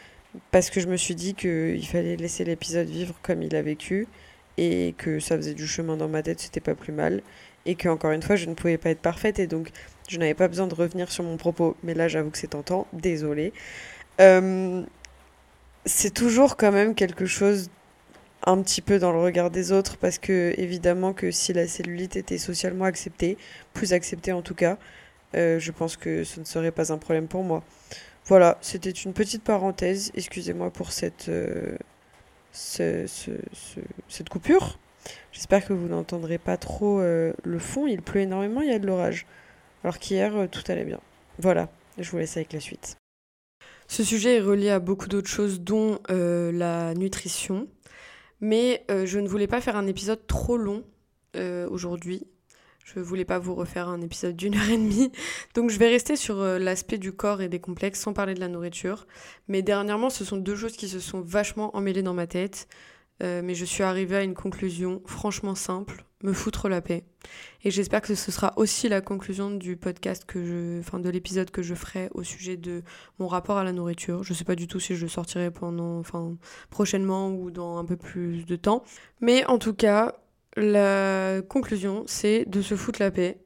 [0.52, 4.08] parce que je me suis dit qu'il fallait laisser l'épisode vivre comme il a vécu
[4.58, 7.22] et que ça faisait du chemin dans ma tête, c'était pas plus mal.
[7.66, 9.70] Et que, encore une fois, je ne pouvais pas être parfaite et donc
[10.10, 11.76] je n'avais pas besoin de revenir sur mon propos.
[11.84, 13.54] Mais là, j'avoue que c'est tentant, désolé.
[14.22, 14.84] Euh,
[15.86, 17.70] c'est toujours quand même quelque chose
[18.46, 22.16] un petit peu dans le regard des autres parce que évidemment que si la cellulite
[22.16, 23.38] était socialement acceptée,
[23.74, 24.78] plus acceptée en tout cas,
[25.36, 27.64] euh, je pense que ce ne serait pas un problème pour moi.
[28.26, 30.12] Voilà, c'était une petite parenthèse.
[30.16, 31.78] Excusez-moi pour cette, euh,
[34.30, 34.80] coupure.
[35.32, 37.88] J'espère que vous n'entendrez pas trop euh, le fond.
[37.88, 39.26] Il pleut énormément, il y a de l'orage.
[39.84, 41.00] Alors qu'hier, tout allait bien.
[41.40, 42.96] Voilà, je vous laisse avec la suite.
[43.88, 47.68] Ce sujet est relié à beaucoup d'autres choses, dont la nutrition.
[48.44, 50.84] Mais euh, je ne voulais pas faire un épisode trop long
[51.38, 52.28] euh, aujourd'hui.
[52.84, 55.14] Je ne voulais pas vous refaire un épisode d'une heure et demie.
[55.56, 58.42] Donc je vais rester sur euh, l'aspect du corps et des complexes sans parler de
[58.42, 59.08] la nourriture.
[59.48, 62.68] Mais dernièrement, ce sont deux choses qui se sont vachement emmêlées dans ma tête.
[63.22, 67.04] mais je suis arrivée à une conclusion franchement simple, me foutre la paix.
[67.64, 71.52] Et j'espère que ce sera aussi la conclusion du podcast que je, enfin de l'épisode
[71.52, 72.82] que je ferai au sujet de
[73.20, 74.24] mon rapport à la nourriture.
[74.24, 76.36] Je sais pas du tout si je le sortirai pendant, enfin
[76.70, 78.84] prochainement ou dans un peu plus de temps.
[79.22, 80.16] Mais en tout cas,
[80.56, 83.38] la conclusion, c'est de se foutre la paix.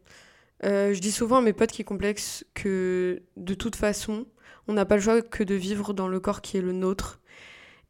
[0.65, 4.25] Euh, je dis souvent à mes potes qui complexent que de toute façon,
[4.67, 7.19] on n'a pas le choix que de vivre dans le corps qui est le nôtre.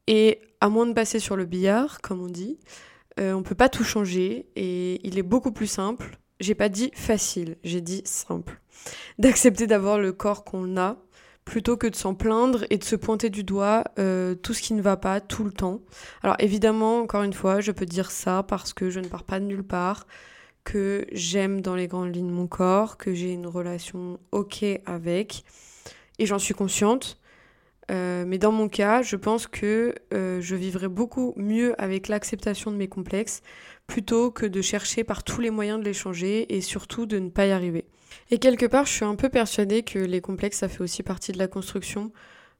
[0.07, 2.59] Et à moins de passer sur le billard, comme on dit,
[3.19, 6.17] euh, on peut pas tout changer et il est beaucoup plus simple.
[6.39, 8.61] J'ai pas dit facile, j'ai dit simple.
[9.19, 10.97] D'accepter d'avoir le corps qu'on a
[11.45, 14.73] plutôt que de s'en plaindre et de se pointer du doigt euh, tout ce qui
[14.73, 15.81] ne va pas tout le temps.
[16.21, 19.39] Alors évidemment, encore une fois, je peux dire ça parce que je ne pars pas
[19.39, 20.07] de nulle part,
[20.65, 25.45] que j'aime dans les grandes lignes mon corps, que j'ai une relation ok avec,
[26.19, 27.17] et j'en suis consciente.
[27.89, 32.71] Euh, mais dans mon cas, je pense que euh, je vivrais beaucoup mieux avec l'acceptation
[32.71, 33.41] de mes complexes
[33.87, 37.29] plutôt que de chercher par tous les moyens de les changer et surtout de ne
[37.29, 37.85] pas y arriver.
[38.29, 41.31] Et quelque part, je suis un peu persuadée que les complexes, ça fait aussi partie
[41.31, 42.11] de la construction,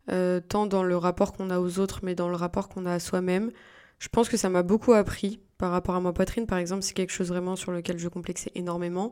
[0.10, 2.94] euh, tant dans le rapport qu'on a aux autres, mais dans le rapport qu'on a
[2.94, 3.52] à soi-même.
[4.00, 6.94] Je pense que ça m'a beaucoup appris par rapport à ma poitrine, par exemple, c'est
[6.94, 9.12] quelque chose vraiment sur lequel je complexais énormément.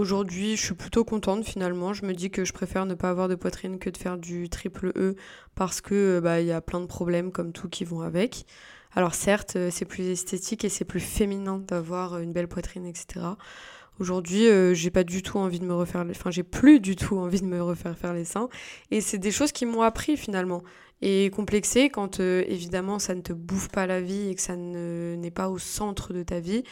[0.00, 1.92] Aujourd'hui, je suis plutôt contente finalement.
[1.92, 4.48] Je me dis que je préfère ne pas avoir de poitrine que de faire du
[4.48, 5.14] triple E
[5.54, 8.46] parce que euh, bah il y a plein de problèmes comme tout qui vont avec.
[8.94, 13.26] Alors certes, euh, c'est plus esthétique et c'est plus féminin d'avoir une belle poitrine, etc.
[13.98, 17.18] Aujourd'hui, euh, j'ai pas du tout envie de me refaire, enfin j'ai plus du tout
[17.18, 18.48] envie de me refaire faire les seins.
[18.90, 20.62] Et c'est des choses qui m'ont appris finalement.
[21.02, 25.30] Et complexé quand évidemment ça ne te bouffe pas la vie et que ça n'est
[25.30, 26.64] pas au centre de ta vie.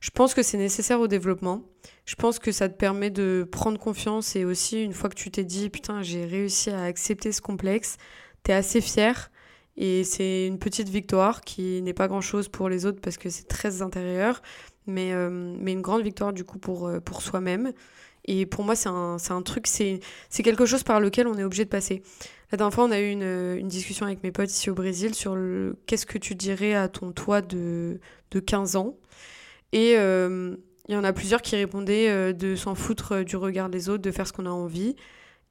[0.00, 1.62] Je pense que c'est nécessaire au développement.
[2.06, 5.30] Je pense que ça te permet de prendre confiance et aussi une fois que tu
[5.30, 7.98] t'es dit putain j'ai réussi à accepter ce complexe,
[8.42, 9.30] t'es assez fier
[9.76, 13.28] et c'est une petite victoire qui n'est pas grand chose pour les autres parce que
[13.28, 14.42] c'est très intérieur,
[14.86, 17.72] mais, euh, mais une grande victoire du coup pour, euh, pour soi-même.
[18.26, 20.00] Et pour moi, c'est un, un, truc, c'est
[20.42, 22.02] quelque chose par lequel on est obligé de passer.
[22.52, 23.22] La dernière fois, on a eu une,
[23.58, 25.36] une discussion avec mes potes ici au Brésil sur
[25.86, 27.98] qu'est-ce que tu dirais à ton toi de,
[28.30, 28.96] de 15 ans?
[29.72, 30.56] Et euh,
[30.88, 33.88] il y en a plusieurs qui répondaient euh, de s'en foutre euh, du regard des
[33.88, 34.96] autres, de faire ce qu'on a envie,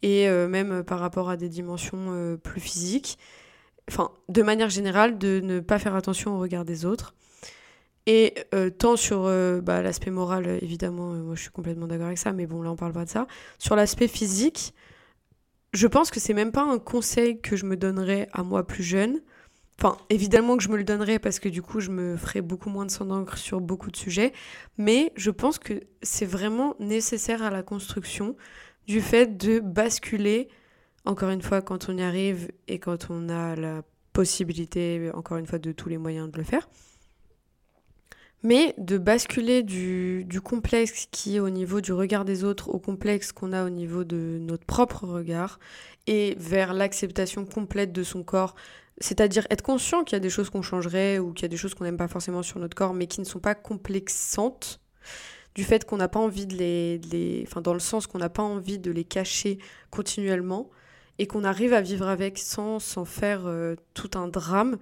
[0.01, 3.17] et même par rapport à des dimensions plus physiques.
[3.89, 7.15] Enfin, de manière générale, de ne pas faire attention au regard des autres.
[8.05, 8.34] Et
[8.77, 9.23] tant sur
[9.62, 12.77] bah, l'aspect moral, évidemment, moi je suis complètement d'accord avec ça, mais bon, là on
[12.77, 13.27] parle pas de ça.
[13.58, 14.73] Sur l'aspect physique,
[15.73, 18.84] je pense que c'est même pas un conseil que je me donnerais à moi plus
[18.84, 19.19] jeune,
[19.82, 22.70] Enfin, évidemment que je me le donnerai parce que du coup, je me ferai beaucoup
[22.70, 24.34] moins de sang d'encre sur beaucoup de sujets.
[24.78, 28.36] Mais je pense que c'est vraiment nécessaire à la construction
[28.88, 30.50] du fait de basculer,
[31.06, 35.46] encore une fois, quand on y arrive et quand on a la possibilité, encore une
[35.46, 36.68] fois, de tous les moyens de le faire.
[38.44, 42.80] Mais de basculer du, du complexe qui est au niveau du regard des autres au
[42.80, 45.58] complexe qu'on a au niveau de notre propre regard
[46.06, 48.56] et vers l'acceptation complète de son corps,
[49.00, 51.58] c'est-à-dire être conscient qu'il y a des choses qu'on changerait ou qu'il y a des
[51.58, 54.82] choses qu'on n'aime pas forcément sur notre corps, mais qui ne sont pas complexantes,
[55.56, 58.44] du fait qu'on n'a pas envie de les, Enfin, dans le sens qu'on n'a pas
[58.44, 59.58] envie de les cacher
[59.90, 60.70] continuellement,
[61.18, 64.78] et qu'on arrive à vivre avec sans s'en faire euh, tout un drame,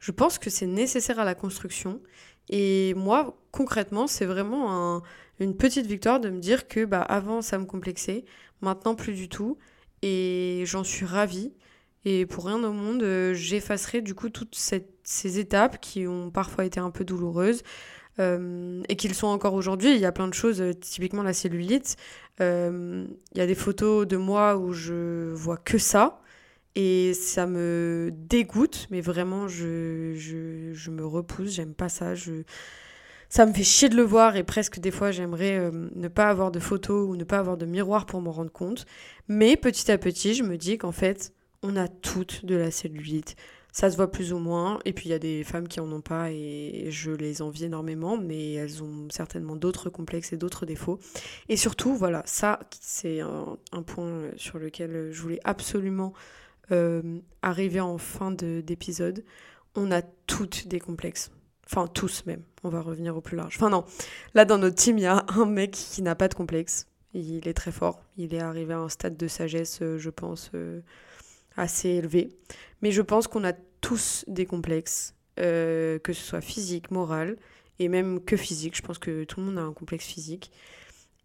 [0.00, 2.00] je pense que c'est nécessaire à la construction.
[2.48, 5.02] Et moi, concrètement, c'est vraiment
[5.40, 8.24] une petite victoire de me dire que bah, avant, ça me complexait,
[8.60, 9.58] maintenant plus du tout,
[10.02, 11.52] et j'en suis ravie.
[12.04, 16.64] Et pour rien au monde, euh, j'effacerai du coup toutes ces étapes qui ont parfois
[16.64, 17.62] été un peu douloureuses
[18.18, 19.94] euh, et qui le sont encore aujourd'hui.
[19.94, 21.96] Il y a plein de choses, euh, typiquement la cellulite.
[22.38, 26.20] il y a des photos de moi où je vois que ça
[26.74, 32.14] et ça me dégoûte, mais vraiment, je, me repousse, j'aime pas ça.
[33.28, 36.50] Ça me fait chier de le voir et presque des fois j'aimerais ne pas avoir
[36.50, 38.86] de photos ou ne pas avoir de miroir pour m'en rendre compte.
[39.28, 43.36] Mais petit à petit, je me dis qu'en fait, on a toutes de la cellulite.
[43.72, 44.80] Ça se voit plus ou moins.
[44.84, 47.64] Et puis il y a des femmes qui en ont pas et je les envie
[47.64, 50.98] énormément, mais elles ont certainement d'autres complexes et d'autres défauts.
[51.48, 56.12] Et surtout, voilà, ça c'est un, point sur lequel je voulais absolument
[56.72, 59.24] euh, arriver en fin d'épisode.
[59.76, 61.30] On a toutes des complexes.
[61.66, 62.42] Enfin, tous même.
[62.64, 63.54] On va revenir au plus large.
[63.56, 63.84] Enfin, non.
[64.34, 66.88] Là, dans notre team, il y a un mec qui n'a pas de complexe.
[67.14, 68.02] Il est très fort.
[68.16, 70.80] Il est arrivé à un stade de sagesse, euh, je pense, euh,
[71.56, 72.30] assez élevé.
[72.82, 77.36] Mais je pense qu'on a tous des complexes, euh, que ce soit physique, moral,
[77.78, 78.76] et même que physique.
[78.76, 80.50] Je pense que tout le monde a un complexe physique.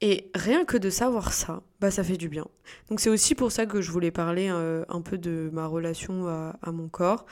[0.01, 2.45] Et rien que de savoir ça, bah ça fait du bien.
[2.89, 6.27] Donc c'est aussi pour ça que je voulais parler euh, un peu de ma relation
[6.27, 7.25] à, mon corps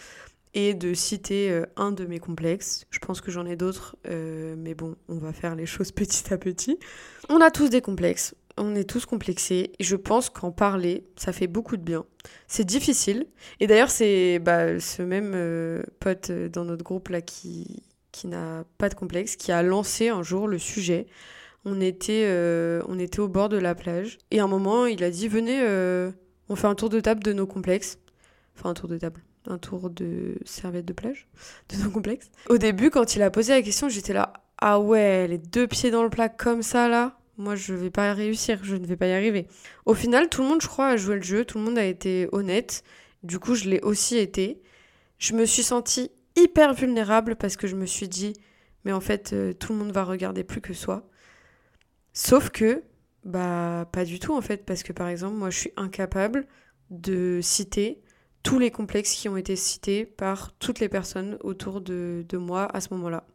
[0.54, 2.86] et de citer euh, un de mes complexes.
[2.90, 6.38] Je pense que j'en ai d'autres, mais bon, on va faire les choses petit à
[6.38, 6.80] petit.
[7.28, 11.34] On a tous des complexes, on est tous complexés, et je pense qu'en parler, ça
[11.34, 12.06] fait beaucoup de bien.
[12.48, 13.28] C'est difficile,
[13.60, 18.64] et d'ailleurs c'est bah, ce même euh, pote dans notre groupe là qui, qui n'a
[18.78, 21.08] pas de complexe, qui a lancé un jour le sujet.
[21.66, 22.28] On était,
[22.90, 25.62] on était au bord de la plage, et à un moment, il a dit, venez,
[26.50, 28.00] on fait un tour de table de nos complexes.
[28.58, 31.28] Enfin, un tour de table un tour de serviette de plage
[31.70, 32.30] de son complexe.
[32.50, 35.92] Au début, quand il a posé la question, j'étais là, ah ouais, les deux pieds
[35.92, 39.08] dans le plat comme ça là, moi je vais pas réussir, je ne vais pas
[39.08, 39.48] y arriver.
[39.86, 41.86] Au final, tout le monde, je crois, a joué le jeu, tout le monde a
[41.86, 42.84] été honnête.
[43.24, 44.62] Du coup, je l'ai aussi été.
[45.18, 48.34] Je me suis sentie hyper vulnérable parce que je me suis dit,
[48.86, 51.08] mais en fait, euh, tout le monde va regarder plus que soi.
[52.14, 52.84] Sauf que,
[53.24, 56.46] bah, pas du tout en fait, parce que par exemple, moi je suis incapable
[56.90, 58.02] de citer
[58.44, 62.82] tous les complexes qui ont été cités par toutes les personnes autour de, moi à
[62.82, 63.26] ce moment-là.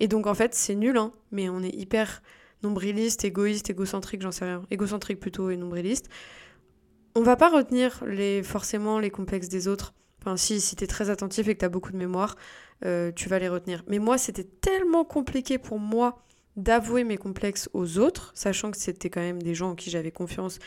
[0.00, 2.22] Et donc en fait, c'est nul, hein, mais on est hyper
[2.62, 6.08] nombriliste, égoïste, égocentrique, j'en sais rien, égocentrique plutôt et nombriliste.
[7.14, 9.94] On va pas retenir les, forcément les complexes des autres.
[10.20, 12.36] Enfin, si, si tu es très attentif et que tu as beaucoup de mémoire,
[12.84, 13.84] euh, tu vas les retenir.
[13.88, 16.22] Mais moi, c'était tellement compliqué pour moi
[16.56, 20.10] d'avouer mes complexes aux autres, sachant que c'était quand même des gens en qui j'avais
[20.10, 20.58] confiance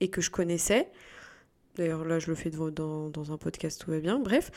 [0.00, 0.90] et que je connaissais,
[1.78, 4.18] D'ailleurs, là, je le fais dans, un podcast, tout va bien.
[4.18, 4.50] Bref,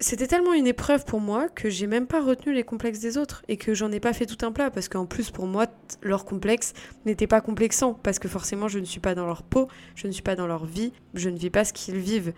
[0.00, 3.42] c'était tellement une épreuve pour moi que j'ai même pas retenu les complexes des autres
[3.48, 5.66] et que j'en ai pas fait tout un plat parce qu'en plus, pour moi,
[6.02, 6.72] leur complexe
[7.04, 10.12] n'était pas complexant parce que forcément, je ne suis pas dans leur peau, je ne
[10.12, 12.32] suis pas dans leur vie, je ne vis pas ce qu'ils vivent.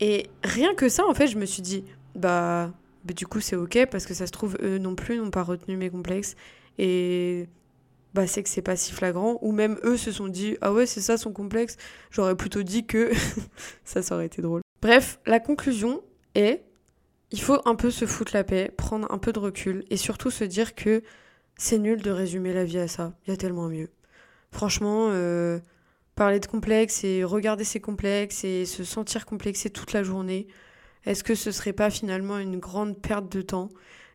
[0.00, 2.70] Et rien que ça, en fait, je me suis dit, bah,
[3.04, 5.42] bah du coup, c'est ok parce que ça se trouve, eux non plus n'ont pas
[5.42, 6.36] retenu mes complexes.
[6.78, 7.48] Et
[8.12, 10.86] bah c'est que c'est pas si flagrant ou même eux se sont dit ah ouais
[10.86, 11.76] c'est ça son complexe
[12.12, 13.10] j'aurais plutôt dit que
[13.84, 16.00] ça ça aurait été drôle bref la conclusion
[16.36, 16.62] est
[17.34, 20.30] il faut un peu se foutre la paix prendre un peu de recul et surtout
[20.30, 21.02] se dire que
[21.56, 23.90] c'est nul de résumer la vie à ça il y a tellement mieux
[24.50, 25.58] franchement euh,
[26.14, 30.46] parler de complexe et regarder ses complexes et se sentir complexé toute la journée
[31.06, 33.68] est-ce que ce serait pas finalement une grande perte de temps?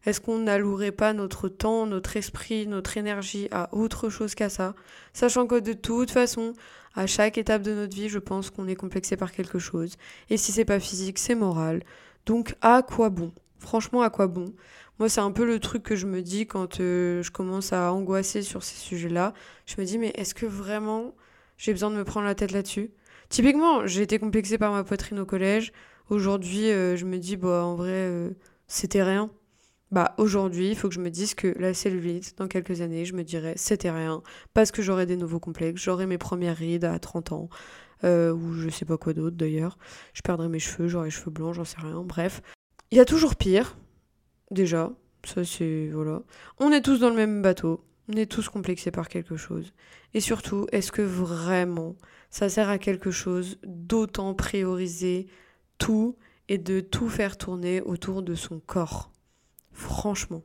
[0.06, 4.74] Est-ce qu'on n'allouerait pas notre temps, notre esprit, notre énergie à autre chose qu'à ça?
[5.14, 6.54] Sachant que de toute façon,
[6.96, 9.98] à chaque étape de notre vie, je pense qu'on est complexé par quelque chose.
[10.30, 11.84] Et si c'est pas physique, c'est moral.
[12.30, 13.32] Donc à quoi bon?
[13.58, 14.54] Franchement, à quoi bon?
[15.00, 17.92] Moi, c'est un peu le truc que je me dis quand euh, je commence à
[17.92, 19.34] angoisser sur ces sujets-là.
[19.66, 21.16] Je me dis, mais est-ce que vraiment
[21.58, 22.92] j'ai besoin de me prendre la tête là-dessus?
[23.30, 25.72] Typiquement, j'ai été complexée par ma poitrine au collège.
[26.12, 28.30] Aujourd'hui, euh, je me dis, bah en vrai, euh,
[28.68, 29.32] c'était rien.
[29.90, 33.16] Bah aujourd'hui, il faut que je me dise que la cellulite, dans quelques années, je
[33.16, 34.22] me dirais c'était rien,
[34.54, 37.50] parce que j'aurai des nouveaux complexes, j'aurai mes premières rides à 30 ans,
[38.04, 39.78] euh, ou je sais pas quoi d'autre d'ailleurs,
[40.14, 42.42] je perdrai mes cheveux, j'aurai les cheveux blancs, j'en sais rien, bref.
[42.92, 43.78] Il y a toujours pire,
[44.52, 44.92] déjà,
[45.26, 46.24] ça c'est, voilà.
[46.58, 49.74] On est tous dans le même bateau, on est tous complexés par quelque chose.
[50.14, 51.96] Et surtout, est-ce que vraiment
[52.30, 55.28] ça sert à quelque chose d'autant prioriser
[55.78, 56.16] tout
[56.48, 59.12] et de tout faire tourner autour de son corps?
[59.72, 60.44] Franchement.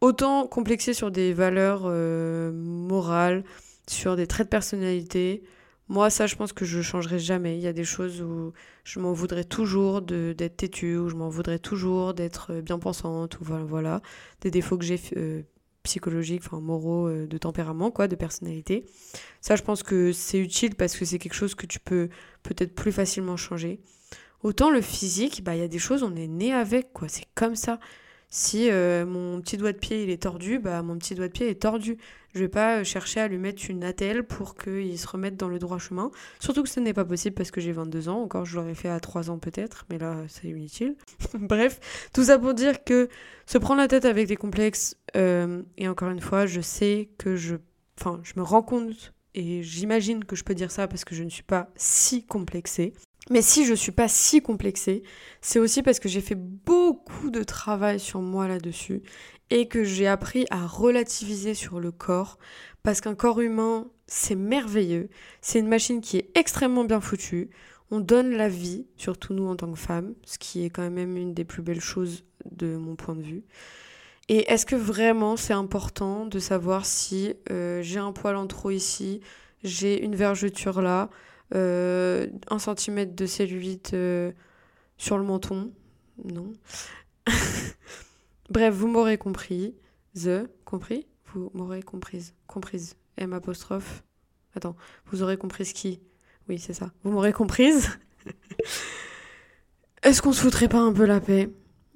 [0.00, 3.44] Autant complexer sur des valeurs euh, morales,
[3.86, 5.42] sur des traits de personnalité,
[5.90, 7.56] moi, ça, je pense que je changerai jamais.
[7.56, 8.52] Il y a des choses où
[8.84, 13.40] je m'en voudrais toujours d'être têtue, où je m'en voudrais toujours d'être euh, bien pensante,
[13.40, 14.00] ou voilà,
[14.40, 15.42] Des défauts que j'ai euh,
[15.82, 18.86] psychologiques, moraux, de tempérament, quoi, de personnalité.
[19.40, 22.08] Ça, je pense que c'est utile parce que c'est quelque chose que tu peux
[22.44, 23.80] peut-être plus facilement changer.
[24.44, 27.08] Autant le physique, bah, il y a des choses, on est né avec, quoi.
[27.08, 27.80] C'est comme ça.
[28.32, 31.32] Si euh, mon petit doigt de pied il est tordu, bah mon petit doigt de
[31.32, 31.98] pied est tordu.
[32.32, 35.48] Je vais pas euh, chercher à lui mettre une attelle pour qu'il se remette dans
[35.48, 36.12] le droit chemin.
[36.38, 38.22] Surtout que ce n'est pas possible parce que j'ai 22 ans.
[38.22, 40.94] Encore, je l'aurais fait à 3 ans peut-être, mais là, c'est inutile.
[41.34, 43.08] Bref, tout ça pour dire que
[43.46, 47.34] se prendre la tête avec des complexes, euh, et encore une fois, je sais que
[47.34, 47.56] je.
[47.98, 51.24] Enfin, je me rends compte et j'imagine que je peux dire ça parce que je
[51.24, 52.94] ne suis pas si complexée.
[53.28, 55.02] Mais si je suis pas si complexée,
[55.40, 59.02] c'est aussi parce que j'ai fait beaucoup de travail sur moi là-dessus
[59.50, 62.38] et que j'ai appris à relativiser sur le corps
[62.82, 65.10] parce qu'un corps humain, c'est merveilleux,
[65.42, 67.50] c'est une machine qui est extrêmement bien foutue.
[67.90, 71.16] On donne la vie, surtout nous en tant que femmes, ce qui est quand même
[71.16, 73.42] une des plus belles choses de mon point de vue.
[74.28, 78.70] Et est-ce que vraiment c'est important de savoir si euh, j'ai un poil en trop
[78.70, 79.20] ici,
[79.64, 81.10] j'ai une vergeture là,
[81.54, 84.32] euh, un centimètre de cellulite euh,
[84.96, 85.72] sur le menton.
[86.24, 86.52] Non.
[88.50, 89.74] Bref, vous m'aurez compris.
[90.14, 91.06] The, compris?
[91.32, 92.34] Vous m'aurez comprise.
[92.46, 92.96] Comprise.
[93.16, 94.02] M apostrophe.
[94.54, 94.76] Attends,
[95.06, 96.00] vous aurez compris ce qui
[96.48, 96.90] Oui, c'est ça.
[97.04, 97.90] Vous m'aurez comprise
[100.02, 101.50] Est-ce qu'on se foutrait pas un peu la paix?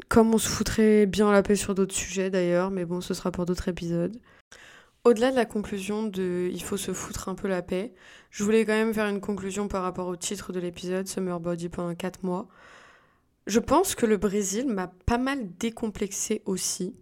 [0.09, 3.31] Comme on se foutrait bien la paix sur d'autres sujets d'ailleurs, mais bon, ce sera
[3.31, 4.17] pour d'autres épisodes.
[5.05, 7.93] Au-delà de la conclusion de il faut se foutre un peu la paix,
[8.31, 11.69] je voulais quand même faire une conclusion par rapport au titre de l'épisode Summer Body
[11.69, 12.49] pendant 4 mois.
[13.47, 16.97] Je pense que le Brésil m'a pas mal décomplexé aussi,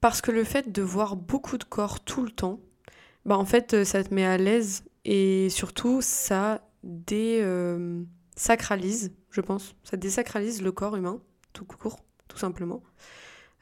[0.00, 2.58] parce que le fait de voir beaucoup de corps tout le temps,
[3.24, 7.44] bah en fait ça te met à l'aise et surtout ça désacralise,
[9.06, 11.20] euh, je pense, ça désacralise le corps humain,
[11.52, 12.82] tout court, tout simplement.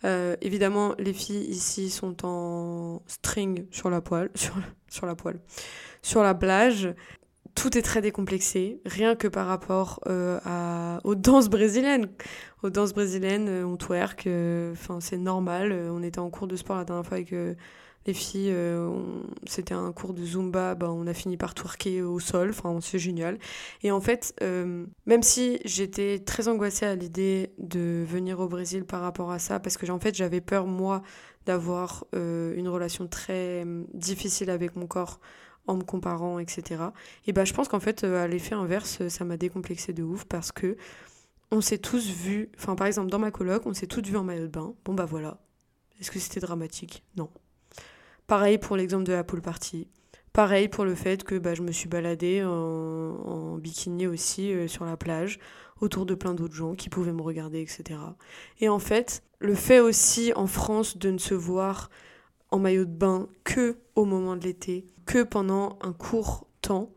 [0.05, 4.31] Euh, évidemment, les filles ici sont en string sur la poêle,
[4.89, 5.41] sur, la poêle,
[6.03, 6.95] sur la plage.
[7.55, 12.09] Tout est très décomplexé, rien que par rapport euh, à, aux danses brésiliennes.
[12.63, 14.29] Aux danses brésiliennes, on twerk,
[15.01, 15.73] c'est normal.
[15.73, 17.35] On était en cours de sport la dernière fois avec
[18.09, 18.91] les filles, euh,
[19.47, 22.99] c'était un cours de Zumba, bah, on a fini par twerker au sol, enfin c'est
[22.99, 23.39] génial.
[23.83, 28.85] Et en fait, euh, même si j'étais très angoissée à l'idée de venir au Brésil
[28.87, 31.03] par rapport à ça, parce que en fait j'avais peur moi
[31.45, 35.21] d'avoir euh, une relation très difficile avec mon corps
[35.67, 36.83] en me comparant, etc.
[37.27, 40.51] Et bah je pense qu'en fait à l'effet inverse, ça m'a décomplexé de ouf parce
[40.51, 40.79] que
[41.51, 44.25] on s'est tous vus, enfin par exemple dans ma coloc, on s'est toutes vus en
[44.25, 44.75] maillot de bain.
[44.87, 45.39] Bon bah voilà.
[46.01, 47.05] Est-ce que c'était dramatique?
[47.17, 47.29] Non.
[48.29, 49.89] Pareil pour l'exemple de la pool party.
[50.35, 54.85] Pareil pour le fait que bah, je me suis baladée en, bikini aussi euh, sur
[54.85, 55.41] la plage,
[55.81, 57.99] autour de plein d'autres gens qui pouvaient me regarder, etc.
[58.61, 61.89] Et en fait, le fait aussi en France de ne se voir
[62.51, 66.93] en maillot de bain que au moment de l'été, que pendant un court temps,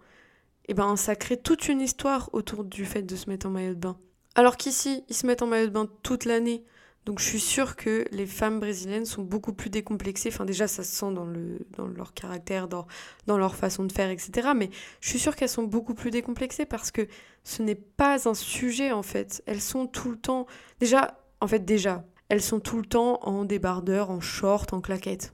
[0.66, 3.52] et eh ben ça crée toute une histoire autour du fait de se mettre en
[3.52, 3.98] maillot de bain.
[4.36, 6.66] Alors qu'ici, ils se mettent en maillot de bain toute l'année.
[7.06, 10.30] Donc je suis sûre que les femmes brésiliennes sont beaucoup plus décomplexées.
[10.30, 12.86] Enfin déjà ça se sent dans, le, dans leur caractère, dans,
[13.26, 14.49] dans leur façon de faire, etc.
[14.56, 17.08] Mais je suis sûre qu'elles sont beaucoup plus décomplexées parce que
[17.43, 19.41] ce n'est pas un sujet en fait.
[19.47, 20.45] Elles sont tout le temps...
[20.80, 25.34] Déjà, en fait déjà, elles sont tout le temps en débardeur, en short, en claquette.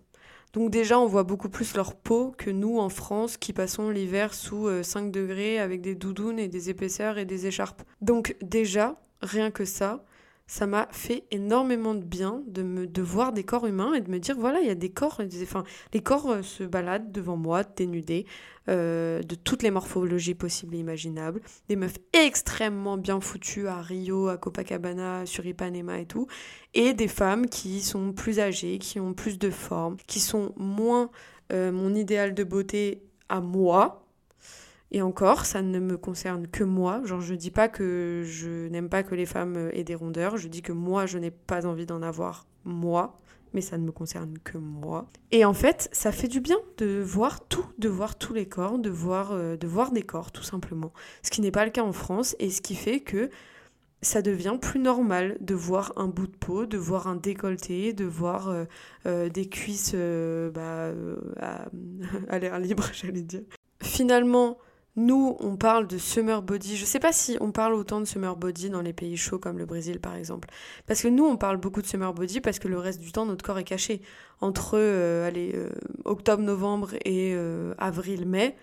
[0.53, 4.34] Donc déjà, on voit beaucoup plus leur peau que nous en France qui passons l'hiver
[4.34, 7.84] sous 5 euh, degrés avec des doudounes et des épaisseurs et des écharpes.
[8.01, 10.03] Donc déjà, rien que ça,
[10.48, 14.10] ça m'a fait énormément de bien de, me, de voir des corps humains et de
[14.10, 17.36] me dire voilà, il y a des corps, enfin, les corps euh, se baladent devant
[17.36, 18.26] moi, dénudés,
[18.70, 21.41] euh, de toutes les morphologies possibles et imaginables.
[21.68, 26.28] Des meufs extrêmement bien foutues à Rio, à Copacabana, sur Ipanema et tout.
[26.74, 31.10] Et des femmes qui sont plus âgées, qui ont plus de forme, qui sont moins
[31.52, 34.07] euh, mon idéal de beauté à moi,
[34.92, 37.02] et encore, ça ne me concerne que moi.
[37.04, 40.38] Genre, je dis pas que je n'aime pas que les femmes aient des rondeurs.
[40.38, 43.18] Je dis que moi, je n'ai pas envie d'en avoir moi.
[43.54, 45.10] Mais ça ne me concerne que moi.
[45.32, 48.78] Et en fait, ça fait du bien de voir tout, de voir tous les corps,
[48.78, 50.94] de voir, euh, de voir des corps, tout simplement.
[51.22, 53.30] Ce qui n'est pas le cas en France et ce qui fait que
[54.02, 58.06] ça devient plus normal de voir un bout de peau, de voir un décolleté, de
[58.06, 58.66] voir euh,
[59.06, 60.92] euh, des cuisses bah,
[61.40, 61.66] à,
[62.30, 63.44] à l'air libre, j'allais dire.
[63.82, 64.58] Finalement,
[64.98, 66.76] nous, on parle de summer body.
[66.76, 69.60] Je sais pas si on parle autant de summer body dans les pays chauds comme
[69.60, 70.50] le Brésil par exemple.
[70.88, 73.28] Parce que nous, on parle beaucoup de summer body parce que le reste du temps,
[73.28, 74.02] notre corps est caché.
[74.41, 75.70] Entre euh, euh,
[76.04, 78.58] octobre, novembre et euh, avril, mai,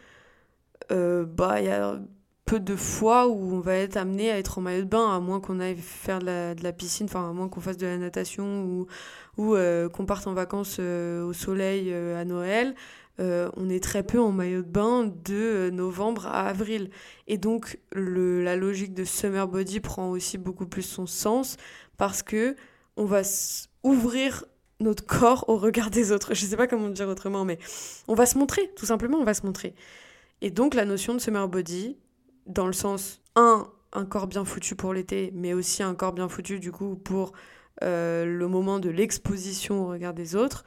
[0.91, 2.01] bah il y a
[2.47, 5.21] peu de fois où on va être amené à être en maillot de bain, à
[5.21, 8.87] moins qu'on aille faire de la, piscine, enfin à moins qu'on fasse de la natation
[9.37, 9.57] ou
[9.93, 12.75] qu'on parte en vacances au soleil à Noël.
[13.21, 16.91] Euh, on est très peu en maillot de bain de euh, novembre à avril.
[17.29, 21.57] Et donc la logique de summer body prend aussi beaucoup plus son sens
[21.97, 22.57] parce que
[22.97, 23.23] on va
[23.85, 24.45] ouvrir
[24.81, 26.35] notre corps au regard des autres.
[26.35, 27.59] Je ne sais pas comment dire autrement, mais
[28.09, 29.75] on va se montrer, tout simplement, on va se montrer.
[30.41, 31.97] Et donc la notion de summer body,
[32.47, 36.29] dans le sens, un, un corps bien foutu pour l'été, mais aussi un corps bien
[36.29, 37.33] foutu du coup pour
[37.83, 40.65] euh, le moment de l'exposition au regard des autres,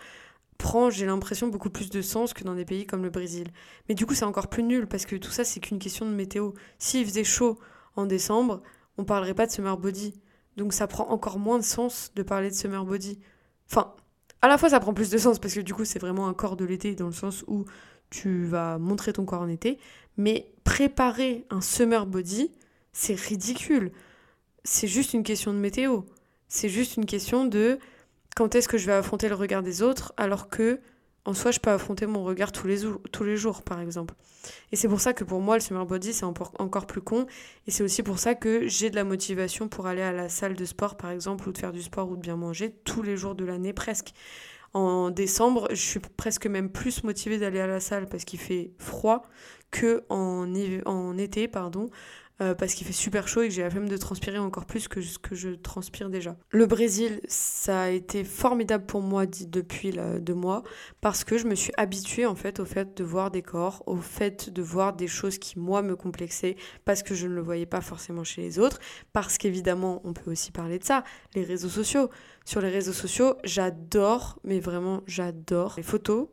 [0.57, 3.47] prend, j'ai l'impression, beaucoup plus de sens que dans des pays comme le Brésil.
[3.87, 6.15] Mais du coup, c'est encore plus nul parce que tout ça, c'est qu'une question de
[6.15, 6.51] météo.
[6.79, 7.59] S'il faisait chaud
[7.95, 8.61] en décembre,
[8.97, 10.13] on parlerait pas de summer body.
[10.57, 13.19] Donc ça prend encore moins de sens de parler de summer body.
[13.69, 13.93] Enfin,
[14.41, 16.33] à la fois, ça prend plus de sens parce que du coup, c'est vraiment un
[16.33, 17.65] corps de l'été dans le sens où
[18.09, 19.77] tu vas montrer ton corps en été.
[20.17, 22.51] Mais préparer un summer body,
[22.91, 23.91] c'est ridicule.
[24.63, 26.01] C'est juste une question de météo.
[26.47, 27.77] C'est juste une question de
[28.37, 30.79] quand est-ce que je vais affronter le regard des autres alors que
[31.25, 34.13] en soi je peux affronter mon regard tous les, jours par exemple.
[34.71, 37.25] Et c'est pour ça que pour moi le summer body c'est encore plus con
[37.65, 40.53] et c'est aussi pour ça que j'ai de la motivation pour aller à la salle
[40.53, 43.17] de sport par exemple ou de faire du sport ou de bien manger tous les
[43.17, 44.13] jours de l'année presque.
[44.73, 48.69] En décembre, je suis presque même plus motivée d'aller à la salle parce qu'il fait
[48.77, 49.23] froid
[49.71, 51.89] que en été, pardon,
[52.39, 54.87] euh, parce qu'il fait super chaud et que j'ai la flemme de transpirer encore plus
[54.87, 56.35] que ce que je transpire déjà.
[56.51, 60.63] Le Brésil, ça a été formidable pour moi depuis deux mois
[61.01, 63.97] parce que je me suis habituée en fait au fait de voir des corps, au
[63.97, 67.65] fait de voir des choses qui moi me complexaient parce que je ne le voyais
[67.65, 68.79] pas forcément chez les autres,
[69.13, 72.09] parce qu'évidemment on peut aussi parler de ça, les réseaux sociaux.
[72.45, 76.27] Sur les réseaux sociaux, j'adore, mais vraiment j'adore les photos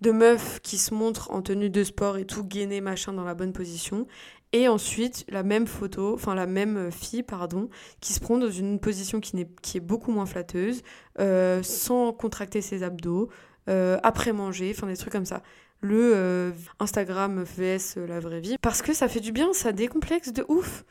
[0.00, 3.34] de meufs qui se montrent en tenue de sport et tout gainé machin dans la
[3.34, 4.06] bonne position
[4.54, 7.68] et ensuite, la même photo, enfin la même fille, pardon,
[8.00, 10.82] qui se prend dans une position qui, est, qui est beaucoup moins flatteuse,
[11.18, 13.28] euh, sans contracter ses abdos,
[13.68, 15.42] euh, après manger, enfin des trucs comme ça.
[15.80, 18.56] Le euh, Instagram vs la vraie vie.
[18.62, 20.84] Parce que ça fait du bien, ça décomplexe de ouf.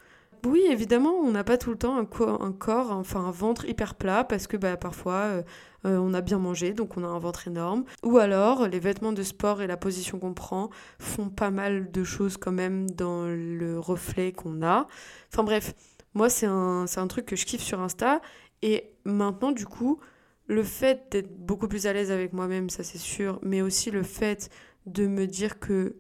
[0.46, 3.96] Oui, évidemment, on n'a pas tout le temps un, un, corps, enfin un ventre hyper
[3.96, 5.42] plat, parce que bah, parfois
[5.86, 7.86] euh, on a bien mangé, donc on a un ventre énorme.
[8.04, 10.70] Ou alors, les vêtements de sport et la position qu'on prend
[11.00, 14.88] font pas mal de choses quand même dans le reflet qu'on a.
[15.32, 15.74] Enfin bref,
[16.14, 18.22] moi c'est un, un truc que je kiffe sur Insta.
[18.62, 20.00] Et maintenant, du coup,
[20.48, 24.04] le fait d'être beaucoup plus à l'aise avec moi-même, ça c'est sûr, mais aussi le
[24.04, 24.50] fait
[24.86, 25.98] de me dire que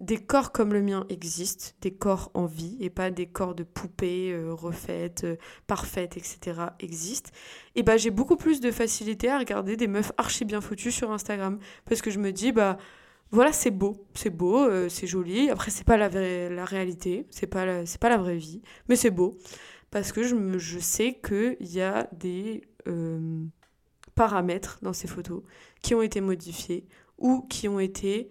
[0.00, 3.62] des corps comme le mien existent, des corps en vie, et pas des corps de
[3.62, 5.36] poupées euh, refaites, euh,
[5.66, 6.62] parfaites, etc.
[6.80, 7.30] existent,
[7.76, 11.12] et bah j'ai beaucoup plus de facilité à regarder des meufs archi bien foutues sur
[11.12, 11.58] Instagram.
[11.84, 12.78] Parce que je me dis, bah
[13.30, 15.50] voilà, c'est beau, c'est beau, euh, c'est joli.
[15.50, 16.08] Après, c'est pas la,
[16.48, 19.36] la réalité, c'est pas, la, pas la vraie vie, mais c'est beau.
[19.90, 22.62] Parce que je, me, je sais qu'il y a des
[24.14, 25.42] paramètres dans ces photos
[25.82, 26.86] qui ont été modifiés
[27.18, 28.30] ou qui ont été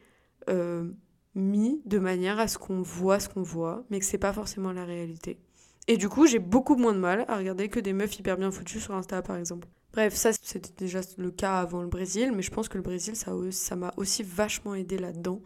[1.36, 4.71] mis de manière à ce qu'on voit ce qu'on voit, mais que c'est pas forcément
[4.71, 5.39] la réalité.
[5.88, 8.51] Et du coup, j'ai beaucoup moins de mal à regarder que des meufs hyper bien
[8.51, 9.67] foutues sur Insta, par exemple.
[9.91, 13.15] Bref, ça c'était déjà le cas avant le Brésil, mais je pense que le Brésil,
[13.15, 15.41] ça m'a aussi vachement aidé là-dedans,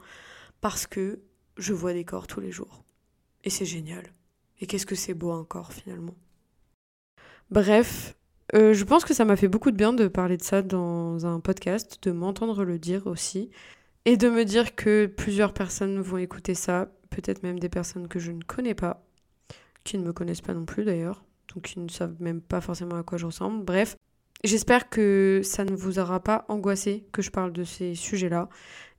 [0.60, 1.22] parce que
[1.58, 2.84] je vois des corps tous les jours.
[3.44, 4.04] Et c'est génial.
[4.60, 6.16] Et qu'est-ce que c'est beau un corps finalement.
[7.50, 8.16] Bref,
[8.56, 11.26] euh, je pense que ça m'a fait beaucoup de bien de parler de ça dans
[11.26, 13.50] un podcast, de m'entendre le dire aussi.
[14.06, 18.20] Et de me dire que plusieurs personnes vont écouter ça, peut-être même des personnes que
[18.20, 19.06] je ne connais pas,
[19.84, 21.24] qui ne me connaissent pas non plus d'ailleurs,
[21.54, 23.64] donc qui ne savent même pas forcément à quoi je ressemble.
[23.64, 23.96] Bref,
[24.44, 28.50] j'espère que ça ne vous aura pas angoissé que je parle de ces sujets-là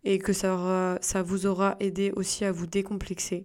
[0.05, 3.45] et que ça, ça vous aura aidé aussi à vous décomplexer,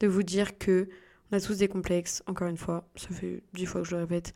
[0.00, 0.88] de vous dire que
[1.30, 4.00] on a tous des complexes, encore une fois, ça fait dix fois que je le
[4.02, 4.32] répète,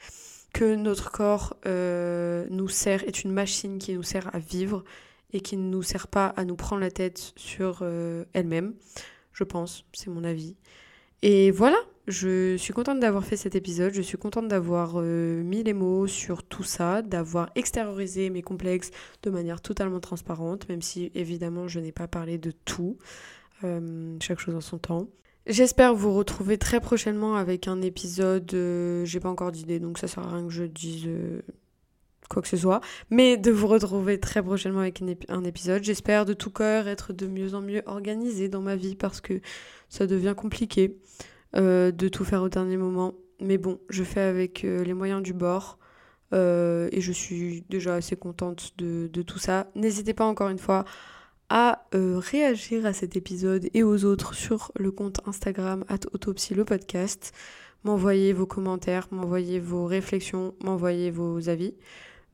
[0.52, 4.84] que notre corps euh, nous sert, est une machine qui nous sert à vivre
[5.32, 8.74] et qui ne nous sert pas à nous prendre la tête sur euh, elle-même,
[9.32, 10.56] je pense, c'est mon avis.
[11.22, 15.62] Et voilà, je suis contente d'avoir fait cet épisode, je suis contente d'avoir euh, mis
[15.62, 18.90] les mots sur tout ça, d'avoir extériorisé mes complexes
[19.22, 22.98] de manière totalement transparente, même si évidemment je n'ai pas parlé de tout,
[23.64, 25.08] euh, chaque chose en son temps.
[25.46, 28.54] J'espère vous retrouver très prochainement avec un épisode,
[29.04, 31.08] j'ai pas encore d'idée donc ça sert à rien que je dise
[32.28, 35.82] quoi que ce soit, mais de vous retrouver très prochainement avec un épisode.
[35.82, 39.40] J'espère de tout cœur être de mieux en mieux organisée dans ma vie parce que
[39.88, 40.96] ça devient compliqué
[41.54, 43.12] euh, de tout faire au dernier moment.
[43.40, 45.78] Mais bon, je fais avec euh, les moyens du bord
[46.32, 49.70] euh, et je suis déjà assez contente de, tout ça.
[49.74, 50.84] N'hésitez pas encore une fois
[51.50, 57.34] à réagir à cet épisode et aux autres sur le compte Instagram autopsie le podcast.
[57.84, 61.74] M'envoyer vos commentaires, m'envoyer vos réflexions, m'envoyer vos avis.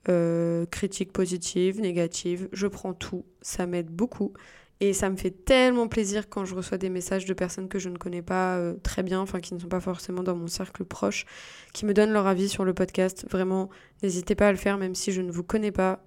[0.09, 4.33] Euh, critiques positives, négatives, je prends tout, ça m'aide beaucoup.
[4.81, 7.89] Et ça me fait tellement plaisir quand je reçois des messages de personnes que je
[7.89, 10.85] ne connais pas euh, très bien, enfin qui ne sont pas forcément dans mon cercle
[10.85, 11.27] proche,
[11.75, 13.27] qui me donnent leur avis sur le podcast.
[13.29, 13.71] Vraiment,
[14.03, 16.01] n'hésitez pas à le faire, même si je ne vous connais pas.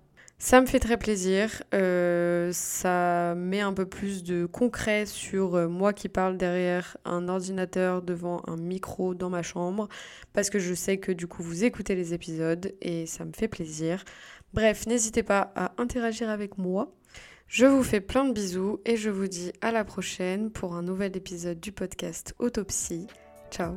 [0.44, 1.62] Ça me fait très plaisir.
[1.76, 7.30] Euh, ça met un peu plus de concret sur euh, moi qui parle derrière un
[7.30, 9.88] ordinateur devant un micro dans ma chambre.
[10.34, 13.48] Parce que je sais que du coup vous écoutez les épisodes et ça me fait
[13.48, 14.04] plaisir.
[14.52, 16.92] Bref, n'hésitez pas à interagir avec moi.
[17.46, 20.82] Je vous fais plein de bisous et je vous dis à la prochaine pour un
[20.82, 23.06] nouvel épisode du podcast Autopsie.
[23.52, 23.76] Ciao